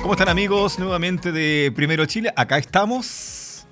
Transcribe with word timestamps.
¿Cómo 0.00 0.14
están 0.14 0.28
amigos 0.28 0.78
nuevamente 0.78 1.32
de 1.32 1.72
Primero 1.74 2.06
Chile? 2.06 2.32
Acá 2.36 2.56
estamos 2.58 3.66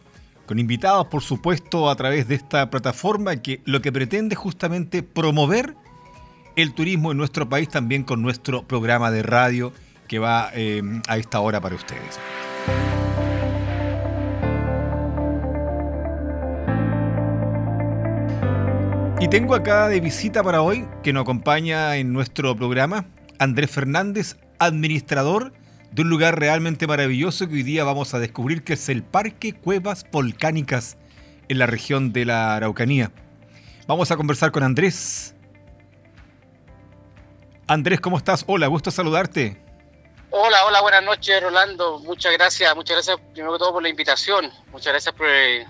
con 0.45 0.59
invitados, 0.59 1.07
por 1.07 1.23
supuesto, 1.23 1.89
a 1.89 1.95
través 1.95 2.27
de 2.27 2.35
esta 2.35 2.69
plataforma 2.69 3.37
que 3.37 3.61
lo 3.65 3.81
que 3.81 3.93
pretende 3.93 4.35
justamente 4.35 5.05
promover 5.05 5.77
el 6.57 6.75
turismo 6.75 7.13
en 7.13 7.19
nuestro 7.19 7.49
país 7.49 7.69
también 7.69 8.03
con 8.03 8.23
nuestro 8.23 8.67
programa 8.67 9.11
de 9.13 9.23
radio 9.23 9.73
que 10.09 10.19
va 10.19 10.51
eh, 10.53 10.83
a 11.07 11.17
esta 11.17 11.41
hora 11.41 11.61
para 11.61 11.77
ustedes. 11.77 12.19
Y 19.21 19.29
tengo 19.29 19.55
acá 19.55 19.89
de 19.89 20.01
visita 20.01 20.43
para 20.43 20.61
hoy, 20.61 20.87
que 21.03 21.13
nos 21.13 21.23
acompaña 21.23 21.97
en 21.97 22.13
nuestro 22.13 22.55
programa, 22.57 23.07
Andrés 23.39 23.71
Fernández, 23.71 24.37
administrador 24.59 25.53
de 25.93 26.03
un 26.03 26.09
lugar 26.09 26.39
realmente 26.39 26.87
maravilloso 26.87 27.49
que 27.49 27.55
hoy 27.55 27.63
día 27.63 27.85
vamos 27.85 28.15
a 28.15 28.19
descubrir, 28.19 28.65
que 28.65 28.75
es 28.75 28.89
el 28.89 29.03
Parque 29.03 29.55
Cuevas 29.55 30.07
Volcánicas 30.11 30.97
en 31.49 31.59
la 31.59 31.67
región 31.67 32.13
de 32.13 32.25
la 32.25 32.57
Araucanía. 32.57 33.13
Vamos 33.87 34.11
a 34.11 34.17
conversar 34.17 34.51
con 34.53 34.63
Andrés. 34.63 35.35
Andrés, 37.67 38.01
¿cómo 38.01 38.19
estás? 38.19 38.45
Hola, 38.47 38.67
gusto 38.67 38.91
saludarte. 38.91 39.63
Hola, 40.31 40.67
hola, 40.67 40.83
buenas 40.83 41.05
noches, 41.05 41.43
Rolando. 41.43 41.99
Muchas 42.01 42.33
gracias, 42.33 42.75
muchas 42.77 42.97
gracias 42.97 43.17
primero 43.33 43.55
que 43.55 43.59
todo 43.59 43.73
por 43.73 43.83
la 43.83 43.89
invitación. 43.89 44.51
Muchas 44.71 44.93
gracias 44.93 45.15
por, 45.15 45.27
eh, 45.29 45.67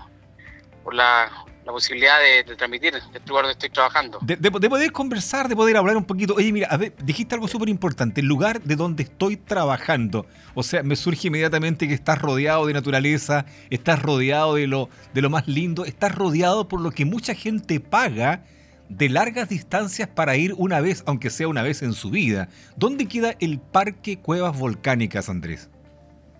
por 0.83 0.95
la, 0.95 1.46
la 1.67 1.73
posibilidad 1.73 2.21
de, 2.21 2.55
transmitir 2.55 2.95
este 2.95 3.21
lugar 3.27 3.45
donde 3.45 3.55
estoy 3.55 3.71
trabajando. 3.71 4.21
De, 4.23 4.51
poder 4.51 4.93
conversar, 4.93 5.49
de 5.49 5.57
poder 5.57 5.77
hablar 5.77 5.97
un 5.97 6.05
poquito. 6.05 6.35
Oye, 6.35 6.53
mira, 6.53 6.69
a 6.69 6.77
ver, 6.77 6.95
dijiste 7.03 7.35
algo 7.35 7.49
súper 7.49 7.69
importante, 7.69 8.21
el 8.21 8.29
lugar 8.29 8.63
de 8.63 8.77
donde 8.77 9.03
estoy 9.03 9.37
trabajando. 9.37 10.27
O 10.55 10.63
sea, 10.63 10.85
me 10.85 10.95
surge 10.95 11.27
inmediatamente 11.27 11.89
que 11.89 11.95
estás 11.95 12.23
rodeado 12.23 12.67
de 12.67 12.73
naturaleza, 12.73 13.47
estás 13.69 14.01
rodeado 14.01 14.55
de 14.55 14.69
lo, 14.69 14.89
de 15.13 15.23
lo 15.23 15.29
más 15.29 15.49
lindo, 15.49 15.85
estás 15.85 16.15
rodeado 16.15 16.69
por 16.69 16.81
lo 16.81 16.93
que 16.93 17.05
mucha 17.05 17.35
gente 17.35 17.81
paga 17.81 18.45
de 18.89 19.09
largas 19.09 19.49
distancias 19.49 20.09
para 20.09 20.37
ir 20.37 20.55
una 20.57 20.81
vez, 20.81 21.03
aunque 21.05 21.31
sea 21.31 21.49
una 21.49 21.63
vez 21.63 21.83
en 21.83 21.95
su 21.95 22.11
vida. 22.11 22.49
¿Dónde 22.77 23.09
queda 23.09 23.35
el 23.41 23.59
Parque 23.59 24.21
Cuevas 24.21 24.57
Volcánicas, 24.57 25.29
Andrés? 25.29 25.69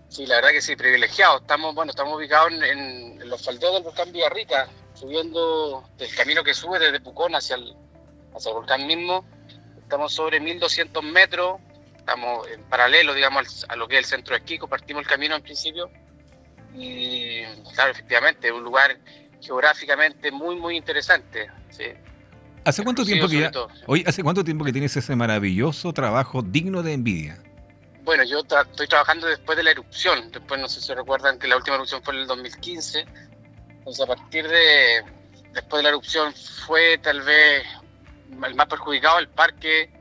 Sí, 0.09 0.25
la 0.25 0.37
verdad 0.37 0.51
que 0.51 0.63
sí, 0.63 0.77
privilegiado. 0.77 1.39
Estamos, 1.41 1.75
bueno, 1.75 1.91
estamos 1.91 2.17
ubicados 2.17 2.53
en, 2.53 2.63
en 2.63 3.29
los 3.29 3.45
faldeos 3.45 3.75
del 3.75 3.83
volcán 3.83 4.13
Villarrica, 4.13 4.69
subiendo 4.97 5.85
del 5.99 6.15
camino 6.15 6.43
que 6.43 6.55
sube 6.55 6.79
desde 6.79 7.01
Pucón 7.01 7.35
hacia 7.35 7.57
el, 7.57 7.75
hacia 8.35 8.51
el 8.51 8.55
volcán 8.55 8.87
mismo. 8.87 9.25
Estamos 9.79 10.13
sobre 10.13 10.41
1200 10.41 11.05
metros, 11.05 11.61
estamos 11.97 12.49
en 12.49 12.63
paralelo, 12.65 13.15
digamos, 13.15 13.67
a 13.69 13.77
lo 13.77 13.87
que 13.87 13.99
es 13.99 14.05
el 14.05 14.05
centro 14.07 14.35
de 14.35 14.39
esquí, 14.39 14.59
compartimos 14.59 15.03
el 15.03 15.09
camino 15.09 15.37
en 15.37 15.43
principio. 15.43 15.91
Y 16.75 17.43
claro, 17.75 17.93
efectivamente, 17.93 18.49
es 18.49 18.53
un 18.53 18.65
lugar 18.65 18.99
geográficamente 19.41 20.33
muy, 20.33 20.57
muy 20.57 20.77
interesante. 20.77 21.49
¿Hace 22.65 22.83
cuánto 22.83 23.05
tiempo 23.05 23.29
que 23.29 23.49
hoy, 23.87 24.03
hace 24.07 24.23
cuánto 24.23 24.43
tiempo 24.43 24.65
que 24.65 24.73
tienes 24.73 24.97
ese 24.97 25.15
maravilloso 25.15 25.93
trabajo 25.93 26.43
digno 26.43 26.83
de 26.83 26.95
envidia? 26.95 27.39
Bueno, 28.03 28.25
yo 28.25 28.41
estoy 28.41 28.89
trabajando 28.89 29.27
después 29.27 29.57
de 29.57 29.65
la 29.65 29.71
erupción. 29.73 30.31
Después 30.33 30.61
no 30.61 30.69
sé 30.69 30.81
si 30.81 30.93
recuerdan 30.95 31.39
que 31.39 31.49
la 31.49 31.57
última 31.57 31.77
erupción 31.77 32.03
fue 32.03 32.15
en 32.15 32.21
el 32.21 32.27
2015 32.27 33.05
entonces, 33.87 34.03
a 34.05 34.07
partir 34.09 34.49
de 34.49 35.05
después 35.53 35.79
de 35.79 35.83
la 35.85 35.91
erupción 35.91 36.35
fue 36.35 36.99
tal 36.99 37.21
vez 37.21 37.65
el 38.45 38.55
más 38.57 38.67
perjudicado 38.67 39.21
el 39.21 39.29
parque, 39.29 39.93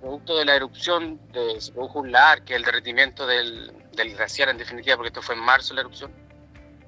producto 0.00 0.36
de 0.36 0.44
la 0.44 0.54
erupción, 0.54 1.20
de, 1.32 1.60
se 1.60 1.72
produjo 1.72 1.98
un 1.98 2.12
lar, 2.12 2.44
que 2.44 2.52
es 2.52 2.58
el 2.58 2.64
derretimiento 2.64 3.26
del, 3.26 3.72
glaciar 3.92 4.50
en 4.50 4.58
definitiva, 4.58 4.94
porque 4.94 5.08
esto 5.08 5.20
fue 5.20 5.34
en 5.34 5.40
marzo 5.40 5.74
la 5.74 5.80
erupción. 5.80 6.12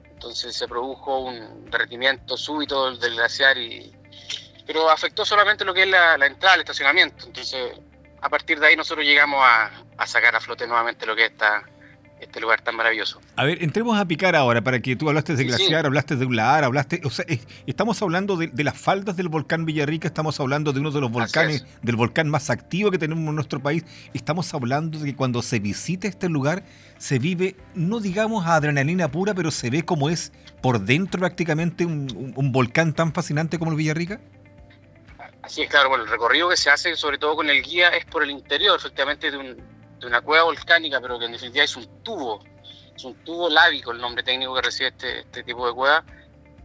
Entonces 0.09 0.55
se 0.55 0.69
produjo 0.69 1.19
un 1.19 1.69
derretimiento 1.69 2.37
súbito 2.37 2.97
del 2.97 3.17
glaciar, 3.17 3.59
y, 3.59 3.93
pero 4.65 4.89
afectó 4.89 5.25
solamente 5.25 5.65
lo 5.65 5.75
que 5.75 5.83
es 5.83 5.89
la, 5.89 6.15
entrada 6.15 6.55
al 6.55 6.61
estacionamiento. 6.61 7.27
Entonces, 7.27 7.73
a 8.23 8.28
partir 8.28 8.61
de 8.61 8.69
ahí 8.69 8.77
nosotros 8.77 9.05
llegamos 9.05 9.41
a, 9.43 9.73
a 9.99 10.07
sacar 10.07 10.37
a 10.37 10.41
flote 10.41 10.65
nuevamente 10.69 11.07
lo 11.07 11.17
que 11.17 11.25
es 11.25 11.33
esta, 11.33 11.65
este 12.21 12.41
lugar 12.41 12.62
tan 12.62 12.77
maravilloso. 12.77 13.21
A 13.37 13.44
ver, 13.44 13.62
entremos 13.62 13.99
a 13.99 14.04
picar 14.06 14.34
ahora, 14.37 14.62
para 14.62 14.81
que 14.81 14.97
tú 14.97 15.09
hablaste 15.09 15.37
de 15.37 15.44
glaciar, 15.44 15.84
hablaste 15.84 16.16
de 16.16 16.25
un 16.25 16.34
lahar, 16.34 16.65
hablaste, 16.65 17.00
o 17.04 17.10
sea, 17.10 17.27
estamos 17.66 18.00
hablando 18.00 18.37
de, 18.37 18.65
las 18.65 18.78
faldas 18.78 19.16
del 19.16 19.28
volcán 19.28 19.66
Villarrica, 19.66 20.09
estamos 20.09 20.41
hablando 20.41 20.72
de 20.72 20.81
uno 20.81 20.91
de 20.91 21.00
los 21.00 21.10
volcanes, 21.10 21.66
del 21.82 21.97
volcán 21.97 22.28
más 22.28 22.49
activo 22.49 22.91
que 22.91 22.99
tenemos 22.99 23.28
en 23.28 23.34
nuestro 23.34 23.60
país, 23.60 23.84
estamos 24.15 24.53
hablando 24.54 24.99
de 24.99 25.06
que 25.06 25.16
cuando 25.16 25.43
se 25.43 25.59
visita 25.59 26.09
este 26.09 26.28
lugar 26.28 26.65
se 26.99 27.19
vive, 27.19 27.56
no 27.75 28.00
digamos 28.00 28.47
adrenalina 28.47 29.10
pura, 29.10 29.34
pero 29.34 29.50
se 29.50 29.69
ve 29.69 29.84
como 29.84 30.09
es 30.09 30.33
por 30.62 30.81
dentro 30.81 31.21
prácticamente 31.21 31.84
un, 31.84 32.33
volcán 32.53 32.94
tan 32.94 33.12
fascinante 33.12 33.59
como 33.59 33.72
el 33.72 33.77
Villarrica. 33.77 34.21
Así 35.43 35.62
es, 35.62 35.71
claro, 35.71 35.91
bueno, 35.91 36.04
el 36.04 36.10
recorrido 36.10 36.48
que 36.48 36.56
se 36.56 36.71
hace, 36.71 36.97
sobre 36.97 37.19
todo 37.19 37.37
con 37.37 37.48
el 37.48 37.62
guía, 37.62 37.91
es 37.91 38.04
por 38.06 38.25
el 38.25 38.31
interior, 38.31 38.77
efectivamente, 38.77 39.31
de 39.31 39.37
un, 39.37 39.76
de 39.99 40.07
una 40.07 40.21
cueva 40.21 40.45
volcánica, 40.45 41.01
pero 41.01 41.19
que 41.19 41.27
en 41.27 41.33
definitiva 41.33 41.65
es 41.65 41.77
un 41.77 42.03
tubo, 42.03 42.41
es 42.95 43.05
un 43.05 43.15
tubo 43.25 43.49
lábico 43.49 43.93
el 43.93 43.99
nombre 43.99 44.23
técnico 44.23 44.55
que 44.55 44.62
recibe 44.62 44.89
este, 44.89 45.21
este 45.21 45.43
tipo 45.43 45.67
de 45.67 45.75
cueva. 45.75 46.05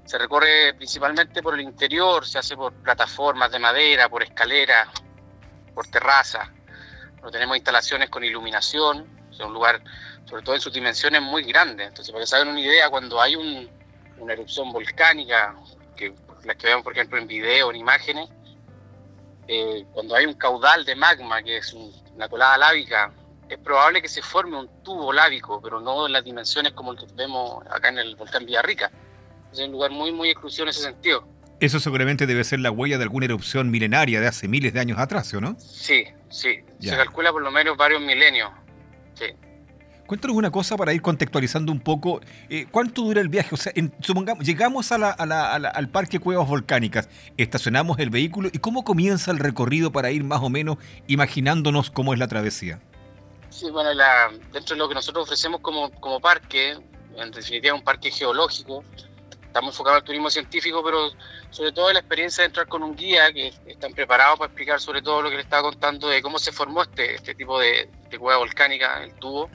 Se 0.06 0.18
recorre 0.18 0.74
principalmente 0.74 1.42
por 1.42 1.54
el 1.54 1.62
interior, 1.62 2.26
se 2.26 2.40
hace 2.40 2.56
por 2.56 2.74
plataformas 2.74 3.52
de 3.52 3.60
madera, 3.60 4.10
por 4.10 4.24
escaleras, 4.24 4.90
por 5.74 5.88
terrazas. 5.88 6.50
tenemos 7.32 7.56
instalaciones 7.56 8.10
con 8.10 8.24
iluminación, 8.24 9.08
es 9.32 9.40
un 9.40 9.54
lugar, 9.54 9.82
sobre 10.26 10.44
todo 10.44 10.56
en 10.56 10.62
sus 10.62 10.74
dimensiones, 10.74 11.22
muy 11.22 11.44
grande. 11.44 11.86
Entonces, 11.86 12.12
para 12.12 12.24
que 12.24 12.28
se 12.28 12.36
hagan 12.36 12.50
una 12.50 12.60
idea, 12.60 12.90
cuando 12.90 13.22
hay 13.22 13.36
una 13.36 14.34
erupción 14.34 14.72
volcánica, 14.72 15.56
que 15.96 16.14
las 16.44 16.58
que 16.58 16.68
vemos, 16.68 16.84
por 16.84 16.94
ejemplo, 16.94 17.18
en 17.18 17.28
video, 17.28 17.70
en 17.70 17.78
imágenes, 17.78 18.30
eh, 19.48 19.86
cuando 19.94 20.16
hay 20.16 20.26
un 20.26 20.34
caudal 20.34 20.84
de 20.84 20.96
magma, 20.96 21.44
que 21.44 21.58
es 21.58 21.74
una 21.74 22.28
colada 22.28 22.58
lábica 22.58 23.14
es 23.54 23.60
probable 23.60 24.02
que 24.02 24.08
se 24.08 24.22
forme 24.22 24.58
un 24.58 24.70
tubo 24.84 25.12
lábico, 25.12 25.62
pero 25.62 25.80
no 25.80 26.08
en 26.08 26.14
las 26.14 26.24
dimensiones 26.24 26.72
como 26.74 26.94
el 26.94 27.00
que 27.00 27.06
vemos 27.16 27.66
acá 27.70 27.90
en 27.90 28.00
el 28.00 28.16
volcán 28.16 28.46
Villarrica. 28.46 28.92
Es 29.52 29.60
un 29.60 29.72
lugar 29.72 29.92
muy, 29.92 30.12
muy 30.12 30.30
exclusivo 30.30 30.64
en 30.64 30.70
ese 30.70 30.82
sentido. 30.82 31.28
Eso 31.60 31.80
seguramente 31.80 32.26
debe 32.26 32.44
ser 32.44 32.60
la 32.60 32.72
huella 32.72 32.98
de 32.98 33.04
alguna 33.04 33.26
erupción 33.26 33.70
milenaria 33.70 34.22
de 34.22 34.28
hace 34.28 34.48
miles 34.48 34.74
de 34.74 34.80
años 34.80 34.98
atrás, 34.98 35.34
¿o 35.34 35.42
no? 35.42 35.56
Sí, 35.60 36.06
sí. 36.30 36.60
Se 36.80 36.96
calcula 36.96 37.32
por 37.32 37.42
lo 37.42 37.52
menos 37.52 37.78
varios 37.78 38.02
milenios. 38.02 38.50
Sí. 39.14 39.26
Cuéntanos 40.08 40.36
una 40.36 40.50
cosa 40.50 40.76
para 40.76 40.94
ir 40.94 41.02
contextualizando 41.02 41.72
un 41.72 41.80
poco. 41.80 42.20
Eh, 42.50 42.66
¿Cuánto 42.72 43.04
dura 43.04 43.22
el 43.22 43.30
viaje? 43.30 43.54
O 43.54 43.58
sea, 43.58 43.74
supongamos, 44.00 44.46
llegamos 44.46 44.92
al 44.92 45.90
Parque 45.90 46.20
Cuevas 46.20 46.48
Volcánicas, 46.48 47.10
estacionamos 47.38 48.00
el 48.00 48.10
vehículo 48.10 48.50
y 48.52 48.58
¿cómo 48.60 48.84
comienza 48.84 49.32
el 49.32 49.40
recorrido 49.40 49.92
para 49.92 50.12
ir 50.12 50.24
más 50.24 50.42
o 50.42 50.50
menos 50.50 50.78
imaginándonos 51.08 51.92
cómo 51.92 52.14
es 52.14 52.20
la 52.20 52.28
travesía? 52.28 52.80
Sí, 53.52 53.70
bueno, 53.70 53.90
dentro 54.54 54.76
de 54.76 54.80
lo 54.80 54.88
que 54.88 54.96
nosotros 54.96 55.24
ofrecemos 55.26 55.60
como, 55.60 55.92
como 56.00 56.22
parque, 56.22 56.78
en 57.18 57.32
definitiva 57.32 57.76
un 57.76 57.84
parque 57.84 58.10
geológico, 58.10 58.82
estamos 59.46 59.74
enfocados 59.74 60.00
al 60.00 60.06
turismo 60.06 60.30
científico, 60.30 60.82
pero 60.82 61.12
sobre 61.50 61.74
todo 61.74 61.92
la 61.92 62.00
experiencia 62.00 62.44
de 62.44 62.48
entrar 62.48 62.70
con 62.70 62.82
un 62.82 62.96
guía 62.96 63.32
que 63.34 63.54
están 63.66 63.92
preparados 63.94 64.40
para 64.40 64.48
explicar 64.48 64.80
sobre 64.80 65.02
todo 65.02 65.22
lo 65.22 65.30
que 65.30 65.36
le 65.36 65.42
estaba 65.42 65.64
contando 65.64 66.08
de 66.08 66.22
cómo 66.22 66.40
se 66.40 66.54
formó 66.54 66.82
este, 66.82 67.16
este 67.16 67.36
tipo 67.36 67.60
de, 67.60 67.90
cueva 68.18 68.38
volcánica, 68.38 69.04
el 69.04 69.14
tubo, 69.16 69.50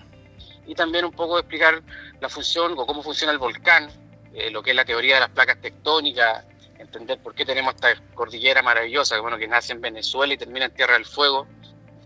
y 0.66 0.74
también 0.74 1.06
un 1.06 1.12
poco 1.12 1.38
explicar 1.38 1.82
la 2.20 2.28
función 2.28 2.74
o 2.76 2.86
cómo 2.86 3.02
funciona 3.02 3.32
el 3.32 3.38
volcán, 3.38 3.88
eh, 4.34 4.50
lo 4.50 4.62
que 4.62 4.70
es 4.70 4.76
la 4.76 4.84
teoría 4.84 5.14
de 5.14 5.20
las 5.20 5.30
placas 5.30 5.58
tectónicas, 5.62 6.44
entender 6.78 7.18
por 7.22 7.34
qué 7.34 7.46
tenemos 7.46 7.74
esta 7.74 7.94
cordillera 8.12 8.60
maravillosa 8.60 9.18
bueno, 9.20 9.38
que 9.38 9.48
nace 9.48 9.72
en 9.72 9.80
Venezuela 9.80 10.34
y 10.34 10.36
termina 10.36 10.66
en 10.66 10.74
Tierra 10.74 10.94
del 10.94 11.06
Fuego, 11.06 11.46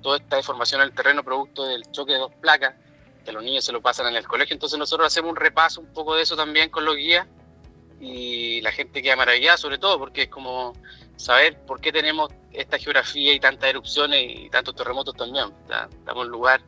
toda 0.00 0.18
esta 0.18 0.36
deformación 0.36 0.80
en 0.80 0.88
el 0.88 0.94
terreno 0.94 1.22
producto 1.22 1.66
del 1.66 1.82
choque 1.90 2.12
de 2.12 2.18
dos 2.18 2.32
placas, 2.40 2.74
que 3.24 3.32
los 3.32 3.42
niños 3.42 3.64
se 3.64 3.72
lo 3.72 3.80
pasan 3.80 4.06
en 4.08 4.16
el 4.16 4.26
colegio. 4.26 4.54
Entonces 4.54 4.78
nosotros 4.78 5.06
hacemos 5.06 5.30
un 5.30 5.36
repaso 5.36 5.80
un 5.80 5.92
poco 5.92 6.16
de 6.16 6.22
eso 6.22 6.36
también 6.36 6.70
con 6.70 6.84
los 6.84 6.96
guías 6.96 7.26
y 8.00 8.60
la 8.62 8.72
gente 8.72 9.02
queda 9.02 9.14
maravillada 9.16 9.58
sobre 9.58 9.76
todo 9.76 9.98
porque 9.98 10.22
es 10.22 10.28
como 10.28 10.72
saber 11.16 11.58
por 11.66 11.80
qué 11.80 11.92
tenemos 11.92 12.30
esta 12.50 12.78
geografía 12.78 13.34
y 13.34 13.40
tantas 13.40 13.68
erupciones 13.68 14.24
y 14.26 14.48
tantos 14.50 14.74
terremotos 14.74 15.14
también. 15.14 15.46
Estamos 15.64 16.06
en 16.06 16.18
un 16.18 16.28
lugar 16.28 16.62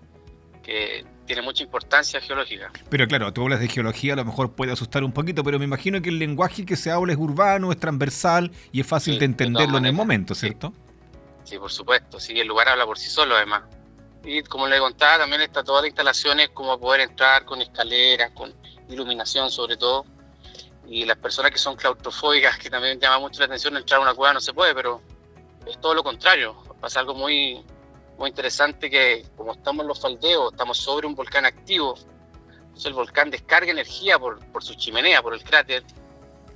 que 0.62 1.05
tiene 1.26 1.43
mucha 1.43 1.64
importancia 1.64 2.20
geológica. 2.20 2.70
Pero 2.90 3.06
claro, 3.06 3.32
tú 3.32 3.43
hablas 3.43 3.61
de 3.61 3.69
geología, 3.69 4.12
a 4.12 4.17
lo 4.17 4.25
mejor 4.25 4.52
puede 4.52 4.73
asustar 4.73 5.05
un 5.05 5.12
poquito, 5.12 5.43
pero 5.43 5.58
me 5.58 5.64
imagino 5.64 6.02
que 6.02 6.11
el 6.11 6.19
lenguaje 6.19 6.67
que 6.67 6.76
se 6.76 6.90
habla 6.90 7.12
es 7.12 7.19
urbano, 7.19 7.73
es 7.73 7.78
transversal 7.78 8.50
y 8.70 8.81
es 8.81 8.87
fácil 8.87 9.19
de 9.19 9.25
entenderlo 9.25 9.78
en 9.78 9.87
el 9.87 9.93
momento, 9.93 10.35
¿cierto? 10.35 10.73
Sí, 10.76 10.91
por 11.58 11.70
supuesto, 11.70 12.18
sí, 12.20 12.38
el 12.38 12.46
lugar 12.46 12.68
habla 12.68 12.86
por 12.86 12.98
sí 12.98 13.10
solo 13.10 13.36
además. 13.36 13.64
Y 14.24 14.42
como 14.42 14.68
le 14.68 14.78
contaba, 14.78 15.18
también 15.18 15.42
está 15.42 15.64
todas 15.64 15.82
las 15.82 15.88
instalaciones 15.88 16.50
como 16.50 16.78
poder 16.78 17.00
entrar 17.00 17.44
con 17.44 17.60
escaleras, 17.60 18.30
con 18.32 18.54
iluminación 18.88 19.50
sobre 19.50 19.76
todo. 19.76 20.06
Y 20.86 21.04
las 21.04 21.18
personas 21.18 21.50
que 21.50 21.58
son 21.58 21.76
claustrofóbicas, 21.76 22.58
que 22.58 22.70
también 22.70 23.00
llama 23.00 23.18
mucho 23.18 23.40
la 23.40 23.46
atención, 23.46 23.76
entrar 23.76 24.00
a 24.00 24.02
una 24.02 24.14
cueva 24.14 24.34
no 24.34 24.40
se 24.40 24.52
puede, 24.52 24.74
pero 24.74 25.00
es 25.66 25.80
todo 25.80 25.94
lo 25.94 26.02
contrario. 26.02 26.62
Pasa 26.80 27.00
algo 27.00 27.14
muy, 27.14 27.64
muy 28.18 28.28
interesante 28.28 28.90
que 28.90 29.26
como 29.36 29.52
estamos 29.52 29.82
en 29.82 29.88
los 29.88 30.00
faldeos, 30.00 30.52
estamos 30.52 30.78
sobre 30.78 31.06
un 31.06 31.14
volcán 31.14 31.44
activo, 31.44 31.94
entonces 31.96 32.86
el 32.86 32.94
volcán 32.94 33.30
descarga 33.30 33.70
energía 33.70 34.18
por, 34.18 34.44
por 34.50 34.62
su 34.62 34.74
chimenea, 34.74 35.22
por 35.22 35.34
el 35.34 35.42
cráter, 35.42 35.84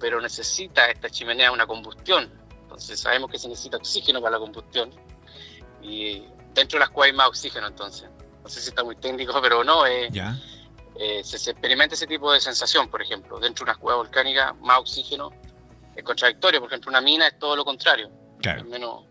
pero 0.01 0.21
necesita 0.21 0.91
esta 0.91 1.11
chimenea 1.11 1.53
una 1.53 1.67
combustión. 1.67 2.46
Entonces 2.67 2.99
sabemos 2.99 3.31
que 3.31 3.39
se 3.39 3.49
necesita 3.49 3.77
oxígeno 3.77 4.21
para 4.21 4.33
la 4.33 4.39
combustión. 4.41 4.91
Y 5.83 6.25
dentro 6.53 6.79
de 6.79 6.81
las 6.81 6.91
cuevas 6.91 7.13
hay 7.13 7.17
más 7.17 7.29
oxígeno 7.29 7.69
entonces. 7.69 8.09
No 8.43 8.49
sé 8.49 8.61
si 8.61 8.71
está 8.71 8.83
muy 8.83 8.97
técnico, 8.97 9.33
pero 9.43 9.63
no. 9.63 9.87
Eh, 9.87 10.11
eh, 10.99 11.23
se, 11.23 11.51
experimenta 11.51 11.95
ese 11.95 12.09
tipo 12.09 12.33
de 12.33 12.41
sensación, 12.41 12.89
por 12.89 13.01
ejemplo. 13.01 13.39
Dentro 13.39 13.65
de 13.65 13.71
una 13.71 13.79
cueva 13.79 13.99
volcánica, 13.99 14.53
más 14.55 14.81
oxígeno 14.81 15.31
es 15.95 16.03
contradictorio. 16.03 16.61
Por 16.61 16.69
ejemplo, 16.69 16.91
una 16.91 17.01
mina 17.01 17.29
es 17.29 17.39
todo 17.39 17.55
lo 17.55 17.65
contrario. 17.65 18.11
Claro. 18.43 18.65
menos, 18.65 19.05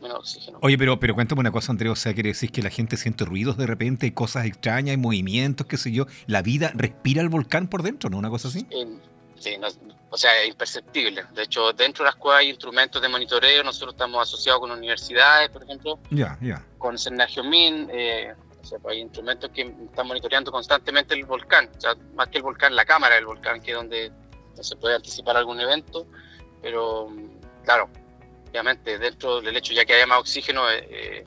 menos 0.00 0.20
oxígeno. 0.20 0.58
Oye, 0.62 0.78
pero, 0.78 1.00
pero 1.00 1.16
cuéntame 1.16 1.40
una 1.40 1.50
cosa, 1.50 1.72
Andrea. 1.72 1.90
O 1.90 1.96
sea, 1.96 2.14
quiere 2.14 2.28
decir 2.28 2.52
que 2.52 2.62
la 2.62 2.70
gente 2.70 2.96
siente 2.96 3.24
ruidos 3.24 3.56
de 3.56 3.66
repente, 3.66 4.14
cosas 4.14 4.46
extrañas, 4.46 4.92
hay 4.92 4.98
movimientos, 4.98 5.66
qué 5.66 5.76
sé 5.76 5.90
yo. 5.90 6.06
La 6.28 6.42
vida 6.42 6.70
respira 6.74 7.22
el 7.22 7.28
volcán 7.28 7.68
por 7.68 7.82
dentro, 7.82 8.08
¿no? 8.08 8.18
Una 8.18 8.30
cosa 8.30 8.46
así. 8.46 8.68
sí, 9.36 9.56
o 10.10 10.16
sea, 10.16 10.42
es 10.42 10.48
imperceptible. 10.48 11.24
De 11.32 11.42
hecho, 11.42 11.72
dentro 11.72 12.04
de 12.04 12.10
las 12.10 12.16
cuevas 12.16 12.40
hay 12.40 12.50
instrumentos 12.50 13.00
de 13.00 13.08
monitoreo. 13.08 13.62
Nosotros 13.62 13.94
estamos 13.94 14.20
asociados 14.20 14.60
con 14.60 14.72
universidades, 14.72 15.48
por 15.50 15.62
ejemplo. 15.62 16.00
Con 16.78 16.98
Senagiomin. 16.98 17.88
Eh, 17.92 18.34
o 18.60 18.64
sea, 18.64 18.78
pues 18.80 18.94
hay 18.96 19.02
instrumentos 19.02 19.50
que 19.50 19.62
están 19.62 20.08
monitoreando 20.08 20.50
constantemente 20.50 21.14
el 21.14 21.24
volcán. 21.24 21.70
O 21.76 21.80
sea, 21.80 21.94
más 22.14 22.28
que 22.28 22.38
el 22.38 22.42
volcán, 22.42 22.74
la 22.74 22.84
cámara 22.84 23.14
del 23.14 23.26
volcán, 23.26 23.60
que 23.62 23.70
es 23.70 23.76
donde 23.76 24.12
se 24.60 24.76
puede 24.76 24.96
anticipar 24.96 25.36
algún 25.36 25.60
evento. 25.60 26.06
Pero, 26.60 27.08
claro, 27.64 27.88
obviamente, 28.50 28.98
dentro 28.98 29.40
del 29.40 29.56
hecho 29.56 29.72
ya 29.72 29.84
que 29.84 29.94
haya 29.94 30.06
más 30.06 30.18
oxígeno, 30.18 30.68
eh, 30.70 30.86
eh, 30.90 31.26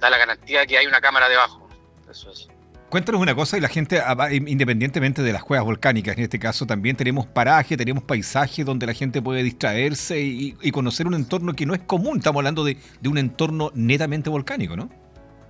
da 0.00 0.10
la 0.10 0.18
garantía 0.18 0.60
de 0.60 0.66
que 0.66 0.78
hay 0.78 0.86
una 0.86 1.00
cámara 1.00 1.28
debajo. 1.28 1.68
Eso 2.10 2.30
es. 2.30 2.48
Cuéntanos 2.94 3.20
una 3.20 3.34
cosa, 3.34 3.58
y 3.58 3.60
la 3.60 3.66
gente, 3.66 3.98
ah, 3.98 4.28
independientemente 4.30 5.20
de 5.20 5.32
las 5.32 5.42
cuevas 5.42 5.66
volcánicas, 5.66 6.16
en 6.16 6.22
este 6.22 6.38
caso 6.38 6.64
también 6.64 6.94
tenemos 6.94 7.26
paraje, 7.26 7.76
tenemos 7.76 8.04
paisaje 8.04 8.62
donde 8.62 8.86
la 8.86 8.92
gente 8.92 9.20
puede 9.20 9.42
distraerse 9.42 10.20
y, 10.20 10.70
conocer 10.70 11.08
un 11.08 11.14
entorno 11.14 11.54
que 11.54 11.66
no 11.66 11.74
es 11.74 11.80
común. 11.80 12.18
Estamos 12.18 12.38
hablando 12.38 12.62
de, 12.62 12.78
un 13.04 13.18
entorno 13.18 13.72
netamente 13.74 14.30
volcánico, 14.30 14.76
¿no? 14.76 14.90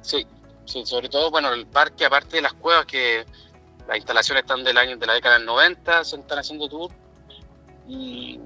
Sí, 0.00 0.26
sí, 0.64 0.87
sobre 0.87 1.11
todo, 1.11 1.31
bueno, 1.31 1.52
el 1.52 1.67
parque, 1.67 2.06
aparte 2.06 2.37
de 2.37 2.41
las 2.41 2.55
cuevas, 2.55 2.87
que 2.87 3.26
las 3.88 3.99
instalaciones 3.99 4.44
están 4.44 4.64
del 4.64 4.79
año 4.79 4.96
de 4.96 5.06
la 5.06 5.12
década 5.12 5.37
del 5.37 5.44
90, 5.44 6.02
se 6.02 6.17
están 6.17 6.38
haciendo 6.38 6.67
tour. 6.67 6.93
Y 7.87 8.41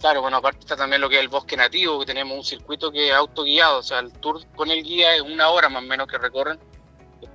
claro, 0.00 0.22
bueno, 0.22 0.38
aparte 0.38 0.60
está 0.60 0.74
también 0.74 1.02
lo 1.02 1.10
que 1.10 1.16
es 1.16 1.20
el 1.20 1.28
bosque 1.28 1.54
nativo, 1.54 2.00
que 2.00 2.06
tenemos 2.06 2.34
un 2.34 2.44
circuito 2.44 2.90
que 2.90 3.08
es 3.08 3.14
autoguiado, 3.14 3.80
o 3.80 3.82
sea, 3.82 3.98
el 3.98 4.10
tour 4.10 4.40
con 4.56 4.70
el 4.70 4.82
guía 4.82 5.16
es 5.16 5.20
una 5.20 5.50
hora 5.50 5.68
más 5.68 5.82
o 5.82 5.86
menos 5.86 6.06
que 6.06 6.16
recorren 6.16 6.58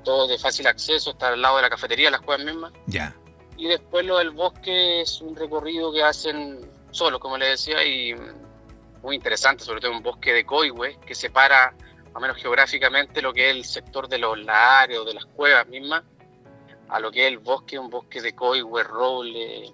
todo 0.04 0.28
de 0.28 0.38
fácil 0.38 0.68
acceso, 0.68 1.12
está 1.12 1.30
al 1.30 1.42
lado 1.42 1.58
de 1.58 1.64
la 1.64 1.70
cafetería, 1.70 2.10
las 2.10 2.22
cuevas 2.22 2.46
mismas. 2.46 2.74
Ya. 2.88 3.16
Y 3.58 3.68
después 3.68 4.06
lo 4.06 4.18
del 4.18 4.32
bosque 4.32 5.02
es 5.02 5.22
un 5.22 5.36
recorrido 5.36 5.92
que 5.94 6.04
hacen 6.04 6.60
solo, 6.92 7.20
como 7.20 7.38
les 7.38 7.50
decía, 7.50 7.84
y 7.86 8.16
muy 9.02 9.16
interesante, 9.16 9.64
sobre 9.64 9.82
todo 9.82 9.92
un 9.92 10.04
bosque 10.04 10.34
de 10.34 10.46
Coihue, 10.46 10.98
que 11.06 11.16
separa 11.16 11.76
o 12.14 12.20
menos 12.20 12.38
geográficamente 12.38 13.22
lo 13.22 13.34
que 13.34 13.50
es 13.50 13.56
el 13.56 13.66
sector 13.66 14.08
de 14.08 14.20
los 14.20 14.38
lares 14.40 15.00
o 15.00 15.06
de 15.06 15.14
las 15.14 15.26
cuevas 15.26 15.68
mismas, 15.68 16.04
a 16.90 17.00
lo 17.00 17.12
que 17.12 17.26
es 17.26 17.32
el 17.32 17.40
bosque, 17.40 17.78
un 17.80 17.90
bosque 17.90 18.22
de 18.22 18.34
Coihue, 18.34 18.84
roble. 18.84 19.74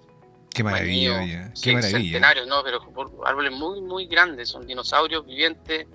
Qué 0.52 0.64
maravilla, 0.64 1.52
qué 1.60 1.74
maravilla. 1.74 1.98
Centenarios, 2.00 2.46
¿no? 2.46 2.62
Pero 2.64 2.80
árboles 3.24 3.52
muy, 3.52 3.80
muy 3.82 4.06
grandes, 4.06 4.48
son 4.48 4.66
dinosaurios 4.66 5.24
vivientes. 5.24 5.86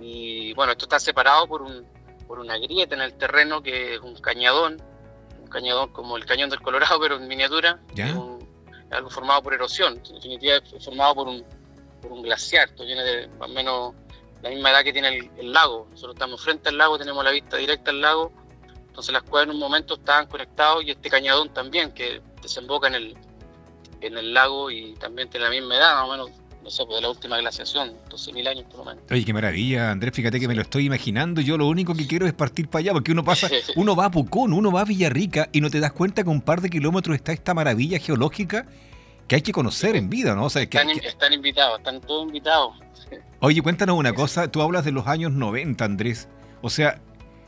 Y 0.00 0.52
bueno, 0.54 0.72
esto 0.72 0.86
está 0.86 0.98
separado 0.98 1.46
por 1.46 1.62
un, 1.62 1.86
por 2.26 2.38
una 2.38 2.58
grieta 2.58 2.94
en 2.94 3.02
el 3.02 3.14
terreno 3.14 3.62
que 3.62 3.94
es 3.94 4.00
un 4.00 4.14
cañadón, 4.16 4.82
un 5.40 5.48
cañadón 5.48 5.92
como 5.92 6.16
el 6.16 6.24
cañón 6.24 6.50
del 6.50 6.60
Colorado, 6.60 6.98
pero 7.00 7.16
en 7.16 7.28
miniatura, 7.28 7.80
algo 8.90 9.10
formado 9.10 9.42
por 9.42 9.54
erosión, 9.54 10.00
en 10.06 10.14
definitiva 10.14 10.56
es 10.56 10.84
formado 10.84 11.14
por 11.14 11.28
un, 11.28 11.44
por 12.00 12.12
un 12.12 12.22
glaciar, 12.22 12.68
esto 12.68 12.84
viene 12.84 13.02
de 13.02 13.28
más 13.28 13.50
o 13.50 13.52
menos 13.52 13.94
la 14.42 14.50
misma 14.50 14.70
edad 14.70 14.84
que 14.84 14.92
tiene 14.92 15.30
el, 15.36 15.52
lago, 15.52 15.88
nosotros 15.90 16.14
estamos 16.14 16.42
frente 16.42 16.68
al 16.68 16.78
lago, 16.78 16.98
tenemos 16.98 17.24
la 17.24 17.30
vista 17.30 17.56
directa 17.56 17.90
al 17.90 18.00
lago, 18.00 18.32
entonces 18.86 19.12
las 19.12 19.22
cuevas 19.22 19.48
en 19.48 19.54
un 19.54 19.58
momento 19.58 19.94
estaban 19.94 20.26
conectados 20.26 20.84
y 20.84 20.90
este 20.90 21.08
cañadón 21.10 21.52
también 21.52 21.92
que 21.92 22.20
desemboca 22.42 22.88
en 22.88 22.94
el, 22.94 23.16
en 24.00 24.18
el 24.18 24.34
lago 24.34 24.70
y 24.70 24.94
también 24.94 25.28
tiene 25.30 25.46
la 25.46 25.50
misma 25.50 25.76
edad, 25.76 25.94
más 25.94 26.08
o 26.08 26.10
menos 26.12 26.30
no 26.64 26.70
sé, 26.70 26.82
pues 26.86 26.96
de 26.96 27.02
la 27.02 27.10
última 27.10 27.36
glaciación, 27.36 27.92
12.000 28.08 28.48
años 28.48 28.64
por 28.70 28.78
lo 28.78 28.84
menos. 28.86 29.04
Oye, 29.10 29.22
qué 29.22 29.34
maravilla, 29.34 29.90
Andrés, 29.90 30.14
fíjate 30.14 30.40
que 30.40 30.48
me 30.48 30.54
lo 30.54 30.62
estoy 30.62 30.86
imaginando. 30.86 31.42
Yo 31.42 31.58
lo 31.58 31.68
único 31.68 31.94
que 31.94 32.06
quiero 32.06 32.26
es 32.26 32.32
partir 32.32 32.68
para 32.68 32.80
allá, 32.80 32.92
porque 32.94 33.12
uno 33.12 33.22
pasa, 33.22 33.48
uno 33.76 33.94
va 33.94 34.06
a 34.06 34.10
Pucón, 34.10 34.54
uno 34.54 34.72
va 34.72 34.80
a 34.80 34.84
Villarrica 34.84 35.50
y 35.52 35.60
no 35.60 35.68
te 35.68 35.78
das 35.78 35.92
cuenta 35.92 36.24
que 36.24 36.30
a 36.30 36.32
un 36.32 36.40
par 36.40 36.62
de 36.62 36.70
kilómetros 36.70 37.16
está 37.16 37.32
esta 37.32 37.52
maravilla 37.52 37.98
geológica 37.98 38.66
que 39.28 39.36
hay 39.36 39.42
que 39.42 39.52
conocer 39.52 39.94
en 39.94 40.08
vida, 40.08 40.34
¿no? 40.34 40.46
O 40.46 40.50
sea, 40.50 40.64
que, 40.66 40.78
están, 40.78 41.32
invitados, 41.32 41.78
están 41.78 42.00
todos 42.00 42.26
invitados. 42.26 42.74
Oye, 43.40 43.60
cuéntanos 43.60 43.98
una 43.98 44.12
cosa, 44.14 44.50
tú 44.50 44.62
hablas 44.62 44.86
de 44.86 44.92
los 44.92 45.06
años 45.06 45.32
90, 45.32 45.84
Andrés. 45.84 46.28
O 46.62 46.70
sea, 46.70 47.02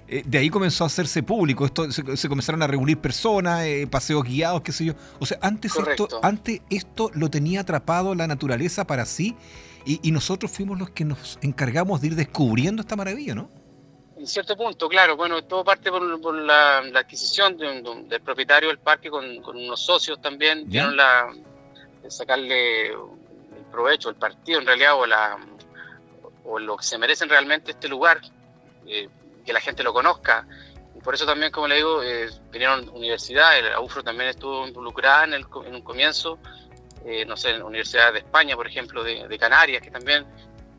eh, 0.08 0.22
de 0.24 0.38
ahí 0.38 0.50
comenzó 0.50 0.84
a 0.84 0.86
hacerse 0.86 1.22
público, 1.22 1.66
esto 1.66 1.90
se, 1.90 2.28
comenzaron 2.28 2.62
a 2.62 2.66
reunir 2.66 2.98
personas, 2.98 3.64
eh, 3.64 3.88
paseos 3.90 4.22
guiados, 4.24 4.62
qué 4.62 4.72
sé 4.72 4.84
yo. 4.84 4.94
O 5.18 5.26
sea, 5.26 5.38
antes 5.42 5.72
esto, 5.76 6.08
antes 6.22 6.60
esto 6.70 7.10
lo 7.14 7.28
tenía 7.28 7.62
atrapado 7.62 8.14
la 8.14 8.26
naturaleza 8.26 8.86
para 8.86 9.04
sí 9.04 9.36
y, 9.84 10.10
nosotros 10.10 10.50
fuimos 10.50 10.78
los 10.78 10.90
que 10.90 11.04
nos 11.04 11.38
encargamos 11.42 12.00
de 12.00 12.08
ir 12.08 12.16
descubriendo 12.16 12.82
esta 12.82 12.96
maravilla, 12.96 13.36
¿no? 13.36 13.48
En 14.16 14.26
cierto 14.26 14.56
punto, 14.56 14.88
claro. 14.88 15.16
Bueno, 15.16 15.44
todo 15.44 15.62
parte 15.62 15.90
por, 15.90 16.34
la, 16.34 16.78
adquisición 16.78 17.56
del 17.56 18.20
propietario 18.20 18.68
del 18.68 18.78
parque 18.78 19.10
con, 19.10 19.24
unos 19.24 19.80
socios 19.80 20.20
también. 20.20 20.68
Vieron 20.68 20.96
la, 20.96 21.32
de 22.02 22.10
sacarle 22.10 22.88
el 22.88 23.64
provecho, 23.70 24.08
el 24.08 24.16
partido 24.16 24.58
en 24.58 24.66
realidad, 24.66 24.96
o, 24.96 25.06
la, 25.06 25.38
o 26.44 26.58
lo 26.58 26.76
que 26.76 26.84
se 26.84 26.98
merecen 26.98 27.28
realmente 27.28 27.70
este 27.70 27.86
lugar. 27.86 28.20
Eh, 28.86 29.08
que 29.46 29.52
la 29.52 29.60
gente 29.60 29.82
lo 29.82 29.94
conozca. 29.94 30.46
Y 30.94 31.00
por 31.00 31.14
eso 31.14 31.24
también, 31.24 31.52
como 31.52 31.68
le 31.68 31.76
digo, 31.76 32.02
eh, 32.02 32.28
vinieron 32.50 32.88
universidades, 32.88 33.64
la 33.64 33.80
UFRO 33.80 34.02
también 34.02 34.30
estuvo 34.30 34.66
involucrada 34.66 35.24
en, 35.24 35.34
el, 35.34 35.46
en 35.64 35.74
un 35.74 35.82
comienzo, 35.82 36.38
eh, 37.04 37.24
no 37.24 37.36
sé, 37.36 37.50
en 37.50 37.60
la 37.60 37.64
Universidad 37.66 38.12
de 38.12 38.20
España, 38.20 38.56
por 38.56 38.66
ejemplo, 38.66 39.04
de, 39.04 39.38
Canarias, 39.38 39.82
que 39.82 39.90
también, 39.90 40.26